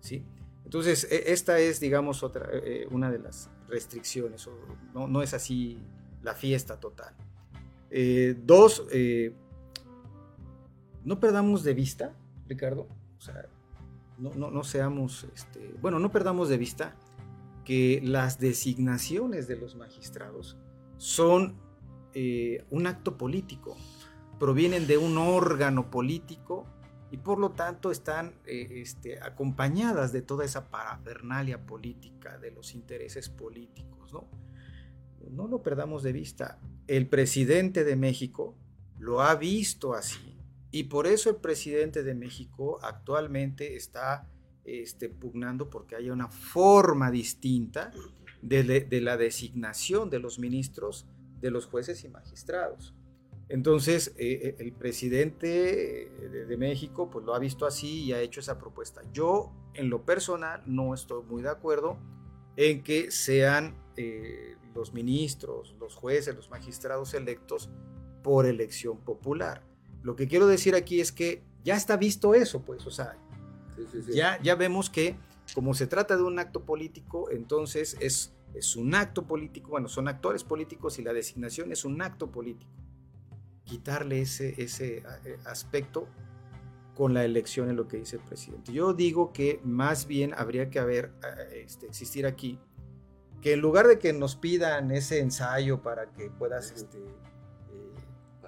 [0.00, 0.24] ¿sí?
[0.64, 4.48] Entonces, e, esta es, digamos, otra, eh, una de las restricciones,
[4.94, 5.78] no, no, es así
[6.22, 7.14] la fiesta total.
[7.90, 9.34] Eh, dos, eh,
[11.06, 12.12] no perdamos de vista,
[12.48, 13.46] Ricardo, o sea,
[14.18, 16.96] no, no, no seamos, este, bueno, no perdamos de vista
[17.64, 20.58] que las designaciones de los magistrados
[20.98, 21.64] son
[22.70, 23.76] un acto político,
[24.38, 26.64] provienen de un órgano político
[27.10, 32.74] y por lo tanto están eh, este, acompañadas de toda esa parafernalia política, de los
[32.74, 34.14] intereses políticos.
[34.14, 34.28] ¿no?
[35.30, 36.58] no lo perdamos de vista.
[36.86, 38.54] El presidente de México
[38.98, 40.35] lo ha visto así
[40.70, 44.28] y por eso el presidente de México actualmente está
[44.64, 47.92] este, pugnando porque haya una forma distinta
[48.42, 51.06] de la designación de los ministros,
[51.40, 52.94] de los jueces y magistrados.
[53.48, 56.10] Entonces, eh, eh, el presidente
[56.48, 59.02] de, México pues lo ha visto así y ha hecho esa propuesta.
[59.12, 61.98] Yo, en lo personal, no estoy muy de acuerdo
[62.56, 67.70] en que sean eh, los ministros, los jueces, los magistrados electos
[68.24, 69.62] por elección popular.
[70.06, 73.18] Lo que quiero decir aquí es que ya está visto eso, pues, o sea,
[74.14, 75.16] Ya, ya vemos que
[75.52, 80.06] como se trata de un acto político, entonces es, es un acto político, bueno, son
[80.06, 82.70] actores políticos y la designación es un acto político.
[83.64, 86.06] Quitarle ese, ese eh, aspecto
[86.94, 88.72] con la elección en lo que dice el presidente.
[88.72, 91.12] Yo digo que más bien habría que haber,
[91.50, 92.60] eh, este, existir aquí,
[93.42, 96.98] que en lugar de que nos pidan ese ensayo para que puedas este,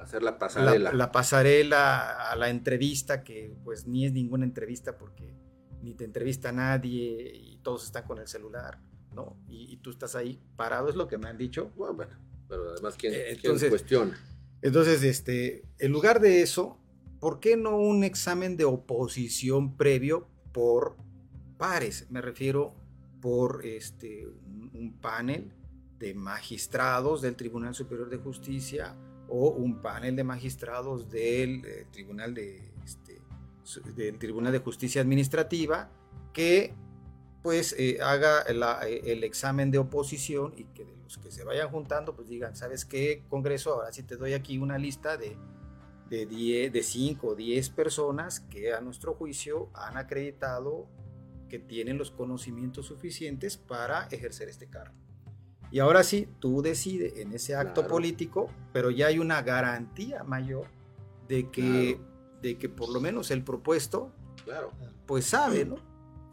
[0.09, 0.92] hacer la pasarela.
[0.92, 5.34] La, pasarela a la entrevista, que pues ni es ninguna entrevista porque
[5.82, 8.80] ni te entrevista nadie y todos están con el celular,
[9.14, 9.38] ¿no?
[9.48, 11.70] Y, tú estás ahí parado, es lo que me han dicho.
[11.76, 12.09] Bueno,
[12.48, 14.18] pero además, ¿quién, entonces, cuestiona?
[14.62, 16.80] Entonces, este, en lugar de eso,
[17.20, 20.96] ¿por qué no un examen de oposición previo por
[21.59, 22.11] pares?
[22.11, 22.74] Me refiero
[23.20, 25.52] por este, un panel
[25.98, 28.96] de magistrados del Tribunal Superior de Justicia
[29.29, 33.20] o un panel de magistrados del eh, Tribunal de, este,
[33.95, 35.91] del Tribunal de Justicia Administrativa
[36.33, 36.74] que
[37.43, 41.68] pues eh, haga eh, el examen de oposición y que de los que se vayan
[41.68, 43.74] juntando pues digan, ¿sabes qué, Congreso?
[43.74, 45.37] Ahora sí te doy aquí una lista de,
[46.11, 50.87] de, 10, de 5 o 10 personas que a nuestro juicio han acreditado
[51.49, 55.07] que tienen los conocimientos suficientes para ejercer este cargo.
[55.70, 60.66] Y ahora sí, tú decides en ese acto político, pero ya hay una garantía mayor
[61.28, 62.00] de que,
[62.40, 64.12] de que por lo menos el propuesto,
[64.44, 64.72] claro.
[65.06, 65.76] pues sabe, ¿no?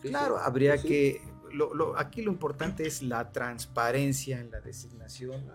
[0.01, 1.21] claro, habría que...
[1.51, 5.45] Lo, aquí lo importante es la transparencia en la designación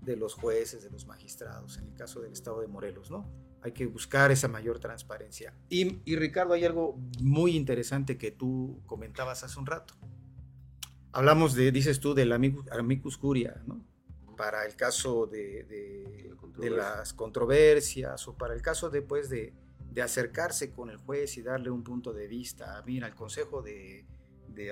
[0.00, 3.28] de los jueces, de los magistrados, en el caso del estado de Morelos, ¿no?
[3.62, 5.52] Hay que buscar esa mayor transparencia.
[5.68, 9.94] Y, Ricardo, hay algo muy interesante que tú comentabas hace un rato.
[11.12, 13.84] Hablamos de, dices tú, del amicus, curia, ¿no?
[14.36, 19.52] Para el caso de, de, las controversias o para el caso después de,
[19.90, 22.82] de acercarse con el juez y darle un punto de vista.
[22.86, 24.06] Mira, el Consejo de,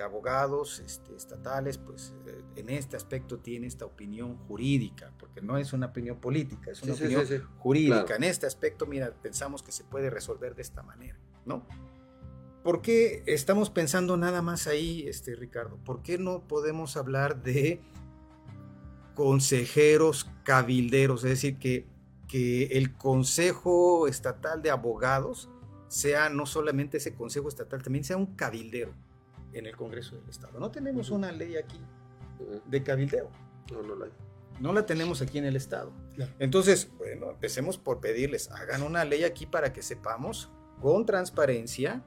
[0.03, 5.73] Abogados este, estatales, pues eh, en este aspecto tiene esta opinión jurídica, porque no es
[5.73, 7.25] una opinión política, es una opinión
[7.57, 8.15] jurídica.
[8.15, 11.65] En este aspecto, mira, pensamos que se puede resolver de esta manera, ¿no?
[12.69, 15.77] ¿Por qué estamos pensando nada más ahí, este, Ricardo?
[15.83, 17.81] ¿Por qué no podemos hablar de
[19.15, 21.23] consejeros cabilderos?
[21.23, 21.87] Es decir, que
[22.27, 25.49] que el Consejo Estatal de Abogados
[25.87, 28.93] sea no solamente ese Consejo Estatal, también sea un cabildero
[29.51, 30.59] en el Congreso del Estado.
[30.59, 31.81] No tenemos una ley aquí
[32.67, 33.31] de cabildeo.
[33.71, 34.11] No, no la hay.
[34.59, 35.91] No la tenemos aquí en el Estado.
[36.37, 42.05] Entonces, bueno, empecemos por pedirles, hagan una ley aquí para que sepamos con transparencia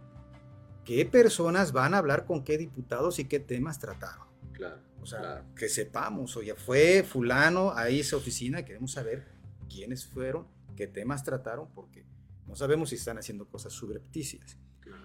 [0.84, 4.26] qué personas van a hablar con qué diputados y qué temas trataron.
[4.52, 4.80] Claro.
[5.00, 9.26] O sea, que sepamos, oye, fue fulano a esa oficina, queremos saber
[9.68, 12.04] quiénes fueron, qué temas trataron, porque
[12.46, 14.58] no sabemos si están haciendo cosas subrepticias.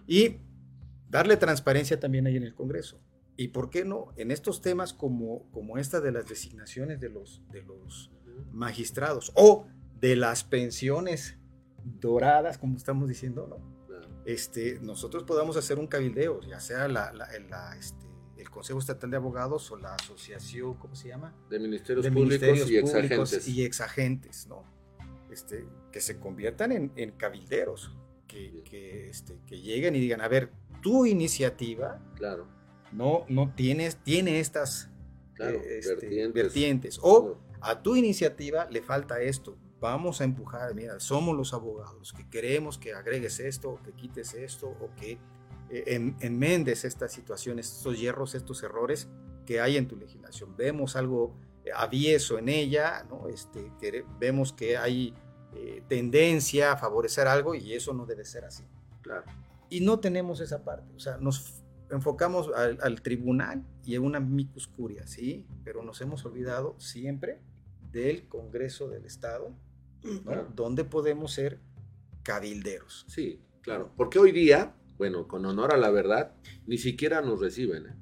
[0.06, 0.38] Y
[1.10, 3.02] darle transparencia también ahí en el Congreso.
[3.38, 4.14] ¿Y por qué no?
[4.18, 8.12] En estos temas como, como esta de las designaciones de los, de los
[8.52, 9.68] magistrados o
[10.00, 11.38] de las pensiones
[11.84, 13.77] doradas, como estamos diciendo, ¿no?
[14.28, 17.14] Este, nosotros podamos hacer un cabildeo, ya sea la,
[17.80, 18.06] este,
[18.36, 21.34] el Consejo Estatal de Abogados o la Asociación, ¿cómo se llama?
[21.50, 23.48] De Ministerios, Públicos, y, exagentes.
[23.48, 24.48] y Exagentes.
[24.48, 24.66] ¿no?
[25.32, 27.96] Este, que se conviertan en, cabilderos,
[28.28, 30.52] que, que, este, que lleguen y digan, a ver,
[30.82, 32.48] tu iniciativa Claro,
[32.92, 34.90] no, no tienes, tiene estas
[35.36, 35.58] claro.
[35.60, 36.34] eh, este, vertientes.
[36.44, 37.00] vertientes.
[37.02, 39.58] O a tu iniciativa le falta esto.
[39.80, 44.34] Vamos a empujar, mira, somos los abogados que queremos que agregues esto, o que quites
[44.34, 45.20] esto, o que
[45.70, 49.08] eh, en- enmendes estas situaciones, estos hierros, estos errores
[49.46, 50.56] que hay en tu legislación.
[50.58, 53.28] Vemos algo eh, avieso en ella, ¿no?
[53.30, 55.14] este, que vemos que hay
[55.54, 58.64] eh, tendencia a favorecer algo y eso no debe ser así.
[59.02, 59.26] Claro.
[59.70, 61.62] Y no tenemos esa parte, o sea, nos
[61.92, 65.46] enfocamos al, al tribunal y a una micus curia, ¿sí?
[65.64, 67.40] Pero nos hemos olvidado siempre
[67.92, 69.54] del Congreso del Estado,
[70.08, 70.22] ¿no?
[70.24, 70.48] Claro.
[70.56, 71.60] donde podemos ser
[72.24, 73.06] cabilderos.
[73.08, 73.92] Sí, claro.
[73.96, 76.36] Porque hoy día, bueno, con honor a la verdad,
[76.66, 77.88] ni siquiera nos reciben.
[77.88, 77.96] ¿eh?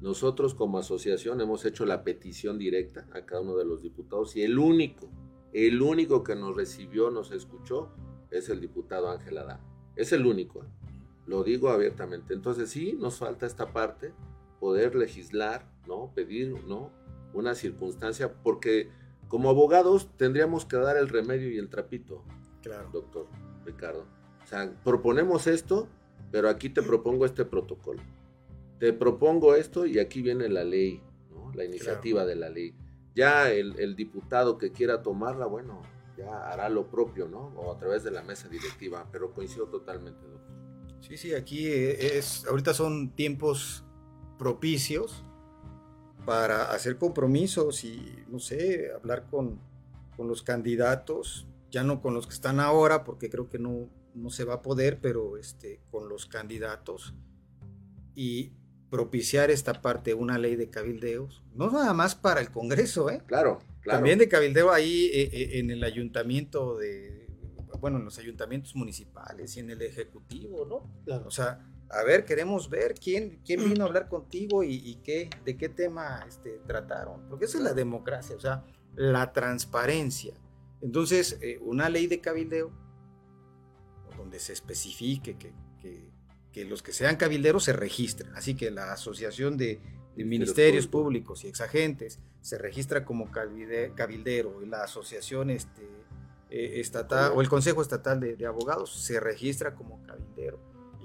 [0.00, 4.42] Nosotros como asociación hemos hecho la petición directa a cada uno de los diputados y
[4.42, 5.08] el único,
[5.52, 7.90] el único que nos recibió, nos escuchó,
[8.30, 9.60] es el diputado Ángel Adán.
[9.96, 10.64] Es el único.
[10.64, 10.68] ¿eh?
[11.26, 12.34] Lo digo abiertamente.
[12.34, 14.12] Entonces sí, nos falta esta parte,
[14.58, 16.12] poder legislar, ¿no?
[16.14, 16.90] Pedir, ¿no?
[17.34, 18.90] Una circunstancia, porque
[19.32, 22.22] como abogados tendríamos que dar el remedio y el trapito
[22.60, 22.90] Claro.
[22.92, 23.28] doctor
[23.64, 24.04] Ricardo.
[24.44, 25.88] O sea, proponemos esto,
[26.30, 28.02] pero aquí te propongo este protocolo.
[28.78, 31.50] Te propongo esto y aquí viene la ley, ¿no?
[31.54, 32.74] la iniciativa de la ley.
[33.14, 35.80] Ya el, el diputado que quiera tomarla, bueno,
[36.18, 37.54] ya hará lo propio, ¿no?
[37.56, 40.54] O a través de la mesa directiva, pero coincido totalmente, doctor.
[41.00, 43.82] Sí, sí, aquí eh, es, ahorita son tiempos
[44.38, 45.24] propicios
[46.24, 49.60] para hacer compromisos y, no sé, hablar con,
[50.16, 54.30] con los candidatos, ya no con los que están ahora, porque creo que no, no
[54.30, 57.14] se va a poder, pero este, con los candidatos
[58.14, 58.52] y
[58.90, 63.22] propiciar esta parte, una ley de cabildeos, no nada más para el Congreso, ¿eh?
[63.26, 63.98] Claro, claro.
[63.98, 67.26] También de cabildeo ahí eh, eh, en el ayuntamiento de,
[67.80, 71.02] bueno, en los ayuntamientos municipales y en el ejecutivo, ¿no?
[71.04, 71.26] Claro.
[71.26, 75.28] O sea, a ver, queremos ver quién, quién vino a hablar contigo y, y qué,
[75.44, 77.28] de qué tema este, trataron.
[77.28, 78.64] Porque esa es la democracia, o sea,
[78.94, 80.34] la transparencia.
[80.80, 82.70] Entonces, eh, una ley de cabildeo,
[84.16, 86.10] donde se especifique que, que-
[86.52, 88.30] que los que sean cabilderos se registren.
[88.36, 89.80] Así que la Asociación de,
[90.16, 91.40] de Ministerios Públicos.
[91.40, 95.82] Públicos y Exagentes se registra como cabilde- cabildero y la Asociación este,
[96.50, 100.58] eh, Estatal o el Consejo Estatal de, de Abogados se registra como cabildero.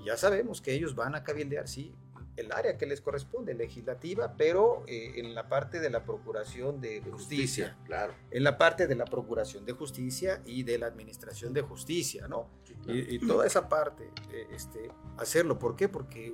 [0.07, 1.93] Ya sabemos que ellos van a cabildear, sí,
[2.37, 7.01] el área que les corresponde, legislativa, pero eh, en la parte de la Procuración de
[7.01, 8.13] Justicia, Claro.
[8.31, 12.49] en la parte de la Procuración de Justicia y de la Administración de Justicia, ¿no?
[12.63, 12.99] sí, claro.
[12.99, 15.57] Y, y toda esa parte, eh, este, hacerlo.
[15.59, 15.89] ¿Por qué?
[15.89, 16.33] Porque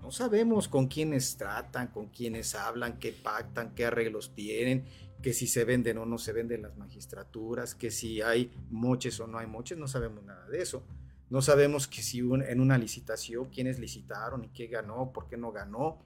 [0.00, 4.84] no sabemos con quiénes tratan, con quiénes hablan, qué pactan, qué arreglos tienen,
[5.20, 9.26] que si se venden o no se venden las magistraturas, que si hay moches o
[9.26, 10.84] no hay moches, no sabemos nada de eso.
[11.28, 15.36] No sabemos que si un- en una licitación, quiénes licitaron y qué ganó, por qué
[15.36, 15.98] no ganó,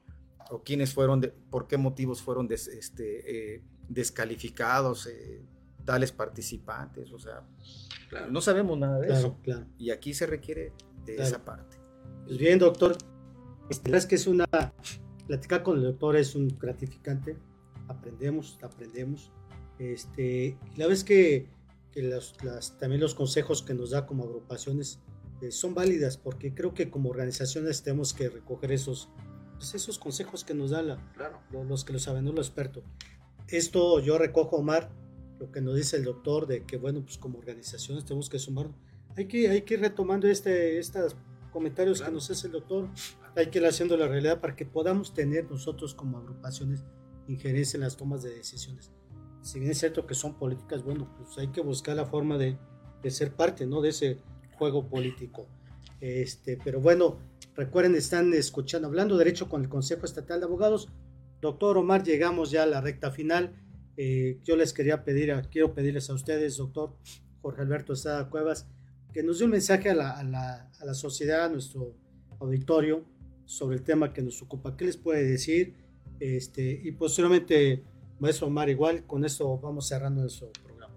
[0.50, 5.42] o quiénes fueron, de- por qué motivos fueron des- este, eh, descalificados eh,
[5.84, 7.12] tales participantes.
[7.12, 7.42] O sea,
[8.08, 8.30] claro.
[8.30, 9.36] no sabemos nada de eso.
[9.42, 9.66] Claro.
[9.78, 10.72] Y aquí se requiere
[11.04, 11.28] de Claro.
[11.28, 11.76] esa parte.
[12.24, 12.96] Pues bien, doctor.
[13.68, 14.46] Este, la verdad es que es una.
[15.26, 17.36] Platicar con el doctor es un gratificante.
[17.88, 19.30] Aprendemos, aprendemos.
[19.78, 21.48] Este, la es que,
[21.92, 25.00] que los- las- también los consejos que nos da como agrupaciones
[25.40, 29.08] eh, son válidas, porque creo que como organizaciones tenemos que recoger esos,
[29.56, 31.40] pues, esos consejos que nos da la, claro.
[31.50, 32.84] lo- los que lo saben, no los expertos.
[33.48, 34.90] Esto yo recojo, Omar,
[35.38, 38.68] lo que nos dice el doctor, de que, bueno, pues como organizaciones tenemos que sumar.
[39.16, 41.16] Hay que, hay que ir retomando este, estos
[41.52, 42.12] comentarios Claro.
[42.12, 42.88] que nos hace el doctor,
[43.36, 46.84] hay que ir haciendo la realidad para que podamos tener nosotros como agrupaciones
[47.26, 48.90] injerencia en las tomas de decisiones.
[49.42, 52.58] Si bien es cierto que son políticas, bueno, pues hay que buscar la forma de,
[53.02, 53.80] de ser parte, ¿no?
[53.80, 54.18] De ese
[54.60, 55.46] juego político.
[56.02, 57.18] Este, pero bueno,
[57.56, 60.88] recuerden, están escuchando, hablando derecho con el Consejo Estatal de Abogados.
[61.40, 63.54] Doctor Omar, llegamos ya a la recta final.
[63.96, 66.94] Eh, yo les quería pedir, quiero pedirles a ustedes, doctor
[67.40, 68.66] Jorge Alberto Estrada Cuevas,
[69.14, 71.94] que nos dé un mensaje a la, a la- a la sociedad, a nuestro
[72.38, 73.04] auditorio,
[73.46, 74.76] sobre el tema que nos ocupa.
[74.76, 75.74] ¿Qué les puede decir?
[76.20, 77.82] Este, y posteriormente,
[78.18, 80.94] maestro Omar, igual, con esto vamos cerrando nuestro programa.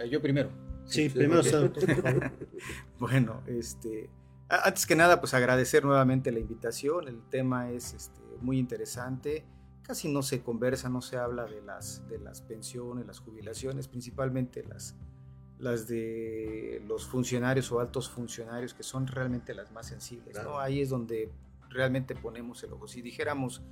[0.00, 0.65] Eh, yo primero.
[0.86, 1.72] Sí, primero, favor.
[2.98, 4.08] Bueno, este,
[4.48, 7.08] antes que nada, pues agradecer nuevamente la invitación.
[7.08, 9.44] El tema es este, muy interesante.
[9.82, 14.64] Casi no se conversa, no se habla de las, de las pensiones, las jubilaciones, principalmente
[14.64, 14.96] las,
[15.58, 20.34] las de los funcionarios o altos funcionarios, que son realmente las más sensibles.
[20.44, 20.58] ¿no?
[20.58, 21.30] Ahí es donde
[21.68, 22.88] realmente ponemos el ojo.
[22.88, 23.62] Si dijéramos,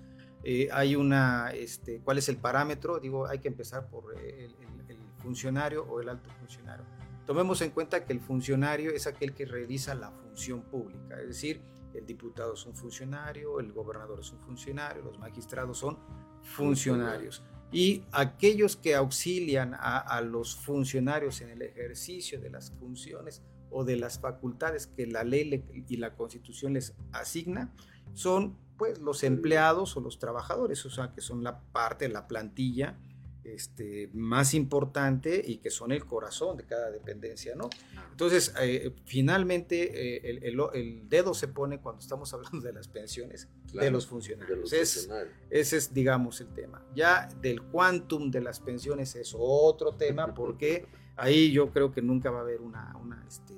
[0.44, 3.00] eh, hay una, este, ¿cuál es el parámetro?
[3.00, 6.84] Digo, hay que empezar por eh, el, el- el funcionario o el alto funcionario.
[7.26, 11.62] Tomemos en cuenta que el funcionario es aquel que realiza la función pública, es decir,
[11.94, 15.98] el diputado es un funcionario, el gobernador es un funcionario, los magistrados son
[16.42, 17.42] funcionarios.
[17.70, 23.84] Y aquellos que auxilian a, a los funcionarios en el ejercicio de las funciones o
[23.84, 27.72] de las facultades que la ley y la constitución les asigna,
[28.12, 32.98] son pues los empleados o los trabajadores, o sea, que son la parte, la plantilla
[33.44, 37.68] este, más importante y que son el corazón de cada dependencia, ¿no?
[38.10, 43.90] Entonces, eh, finalmente, eh, el, dedo se pone cuando estamos hablando de las pensiones de
[43.90, 44.72] los funcionarios.
[44.72, 46.84] ese es, digamos, el tema.
[46.94, 50.86] Ya del quantum de las pensiones es otro tema porque
[51.16, 53.54] ahí yo creo que nunca va a haber una, una, este,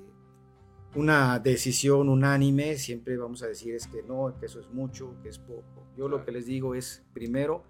[0.95, 2.77] una decisión unánime.
[2.77, 5.87] Siempre vamos a decir es que no, que eso es mucho, que es poco.
[5.95, 7.63] Yo lo que les digo es, primero,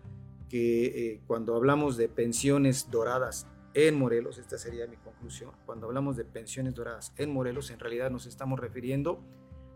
[0.49, 6.17] que eh, cuando hablamos de pensiones doradas en Morelos, esta sería mi conclusión, cuando hablamos
[6.17, 9.23] de pensiones doradas en Morelos, en realidad nos estamos refiriendo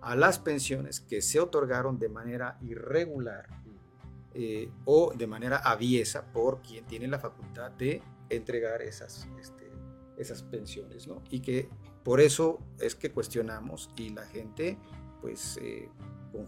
[0.01, 3.47] a las pensiones que se otorgaron de manera irregular
[4.33, 9.69] eh, o de manera aviesa por quien tiene la facultad de entregar esas, este,
[10.17, 11.21] esas pensiones, ¿no?
[11.29, 11.69] Y que
[12.03, 14.77] por eso es que cuestionamos y la gente,
[15.21, 15.89] pues, eh,
[16.31, 16.47] con,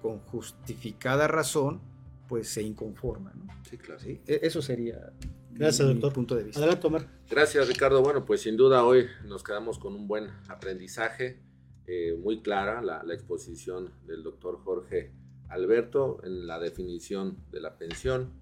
[0.00, 1.80] con justificada razón,
[2.28, 3.32] pues se inconforma.
[3.34, 3.46] ¿no?
[3.68, 4.00] Sí, claro.
[4.00, 4.20] ¿Sí?
[4.26, 5.12] E, eso sería
[5.50, 6.12] Gracias, mi doctor.
[6.12, 6.60] punto de vista.
[6.60, 7.08] Adelante, Omar.
[7.30, 8.02] Gracias, Ricardo.
[8.02, 11.40] Bueno, pues sin duda hoy nos quedamos con un buen aprendizaje,
[11.86, 15.12] eh, muy clara la, la, exposición del doctor Jorge
[15.48, 18.32] Alberto en la definición de la pensión,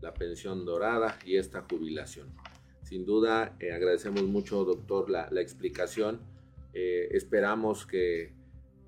[0.00, 2.28] la pensión dorada y esta jubilación.
[2.82, 6.20] Sin duda, eh, agradecemos mucho, doctor, la, la explicación.
[6.74, 8.34] Eh, esperamos que,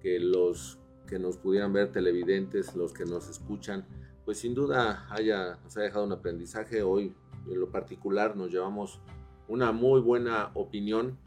[0.00, 3.86] que los que nos pudieran ver televidentes, los que nos escuchan,
[4.25, 6.83] pues sin duda haya, nos ha dejado un aprendizaje.
[6.83, 7.14] Hoy,
[7.49, 9.01] en lo particular, nos llevamos
[9.49, 11.18] una muy buena opinión.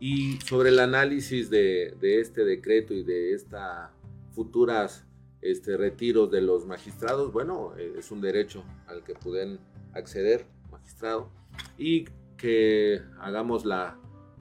[0.00, 3.90] Y sobre el análisis de, de este decreto y de estas
[4.30, 5.04] futuras
[5.40, 9.58] este, retiros de los magistrados, bueno, eh, es un derecho al que pueden
[9.92, 11.30] acceder, magistrado,
[11.76, 12.04] y
[12.36, 13.98] que hagamos la,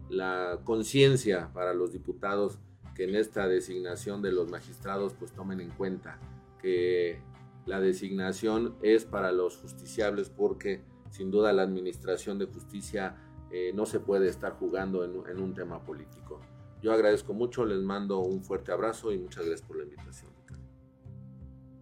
[0.10, 2.60] la conciencia para los diputados
[2.95, 6.20] que en esta designación de los magistrados pues tomen en cuenta
[6.60, 7.20] que
[7.68, 13.18] la designación es para los justiciables porque sin duda la administración de justicia
[13.51, 16.41] eh, no se puede estar jugando en, un tema político.
[16.82, 20.32] Yo agradezco mucho, les mando un fuerte abrazo y muchas gracias por la invitación.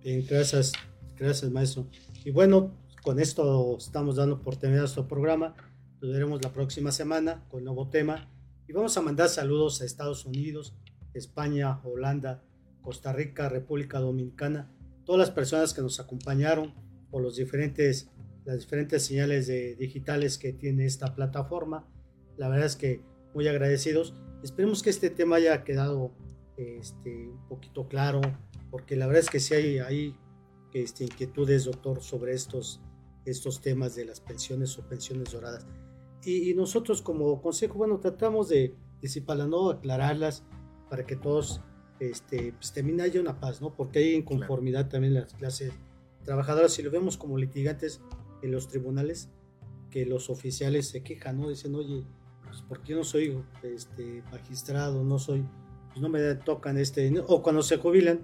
[0.01, 0.73] Bien, gracias,
[1.15, 1.87] gracias maestro.
[2.23, 2.71] Y bueno,
[3.03, 5.55] con esto estamos dando por terminado nuestro programa.
[6.01, 8.29] Nos veremos la próxima semana con nuevo tema.
[8.67, 10.75] Y vamos a mandar saludos a Estados Unidos,
[11.13, 12.43] España, Holanda,
[12.81, 14.74] Costa Rica, República Dominicana
[15.05, 16.73] todas las personas que nos acompañaron
[17.11, 18.09] por los diferentes,
[18.43, 21.87] las diferentes señales de, digitales que tiene esta plataforma.
[22.37, 23.01] La verdad es que
[23.33, 24.13] muy agradecidos.
[24.43, 26.11] Esperemos que este tema haya quedado
[26.57, 28.21] este, un poquito claro,
[28.71, 30.15] porque la verdad es que sí hay, hay
[30.73, 32.81] este, inquietudes, doctor, sobre estos,
[33.25, 35.65] estos temas de las pensiones o pensiones doradas.
[36.23, 40.43] Y, y nosotros como consejo, bueno, tratamos de, de si para no aclararlas,
[40.89, 41.61] para que todos
[41.99, 43.73] este, pues también haya una paz, ¿no?
[43.73, 44.91] Porque hay inconformidad claro.
[44.91, 45.73] también en las clases
[46.23, 46.73] trabajadoras.
[46.73, 48.01] Si lo vemos como litigantes
[48.41, 49.29] en los tribunales,
[49.89, 51.49] que los oficiales se quejan, ¿no?
[51.49, 52.05] Dicen, oye,
[52.43, 55.03] pues ¿por qué no soy este, magistrado?
[55.03, 55.45] No soy,
[55.87, 58.19] pues no me tocan este, o cuando se jubilan,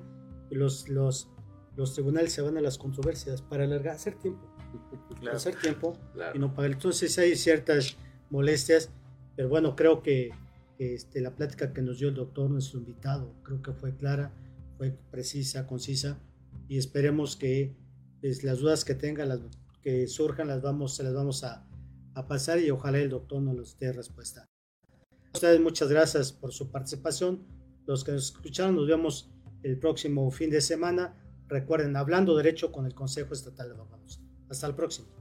[0.49, 1.30] los, los,
[1.78, 4.45] los tribunales se van a las controversias para alargar, hacer tiempo,
[5.22, 5.38] claro.
[5.38, 6.36] hacer tiempo claro.
[6.36, 6.72] y no pagar.
[6.72, 7.95] Entonces hay ciertas
[8.30, 8.91] molestias,
[9.36, 10.32] pero bueno, creo que
[10.80, 14.34] este, la plática que nos dio el doctor, nuestro invitado, creo que fue clara,
[14.78, 16.19] fue precisa, concisa
[16.67, 17.76] y esperemos que
[18.22, 19.41] pues, las dudas que tengan, las
[19.82, 21.67] que surjan, las vamos, se las vamos a,
[22.28, 24.49] pasar y ojalá el doctor nos dé respuesta.
[25.34, 27.47] Ustedes muchas gracias por su participación.
[27.86, 29.32] Los que nos escucharon, nos vemos
[29.63, 31.15] el próximo fin de semana.
[31.47, 34.22] Recuerden, hablando derecho con el Consejo Estatal de Abogados.
[34.49, 35.20] Hasta el próximo.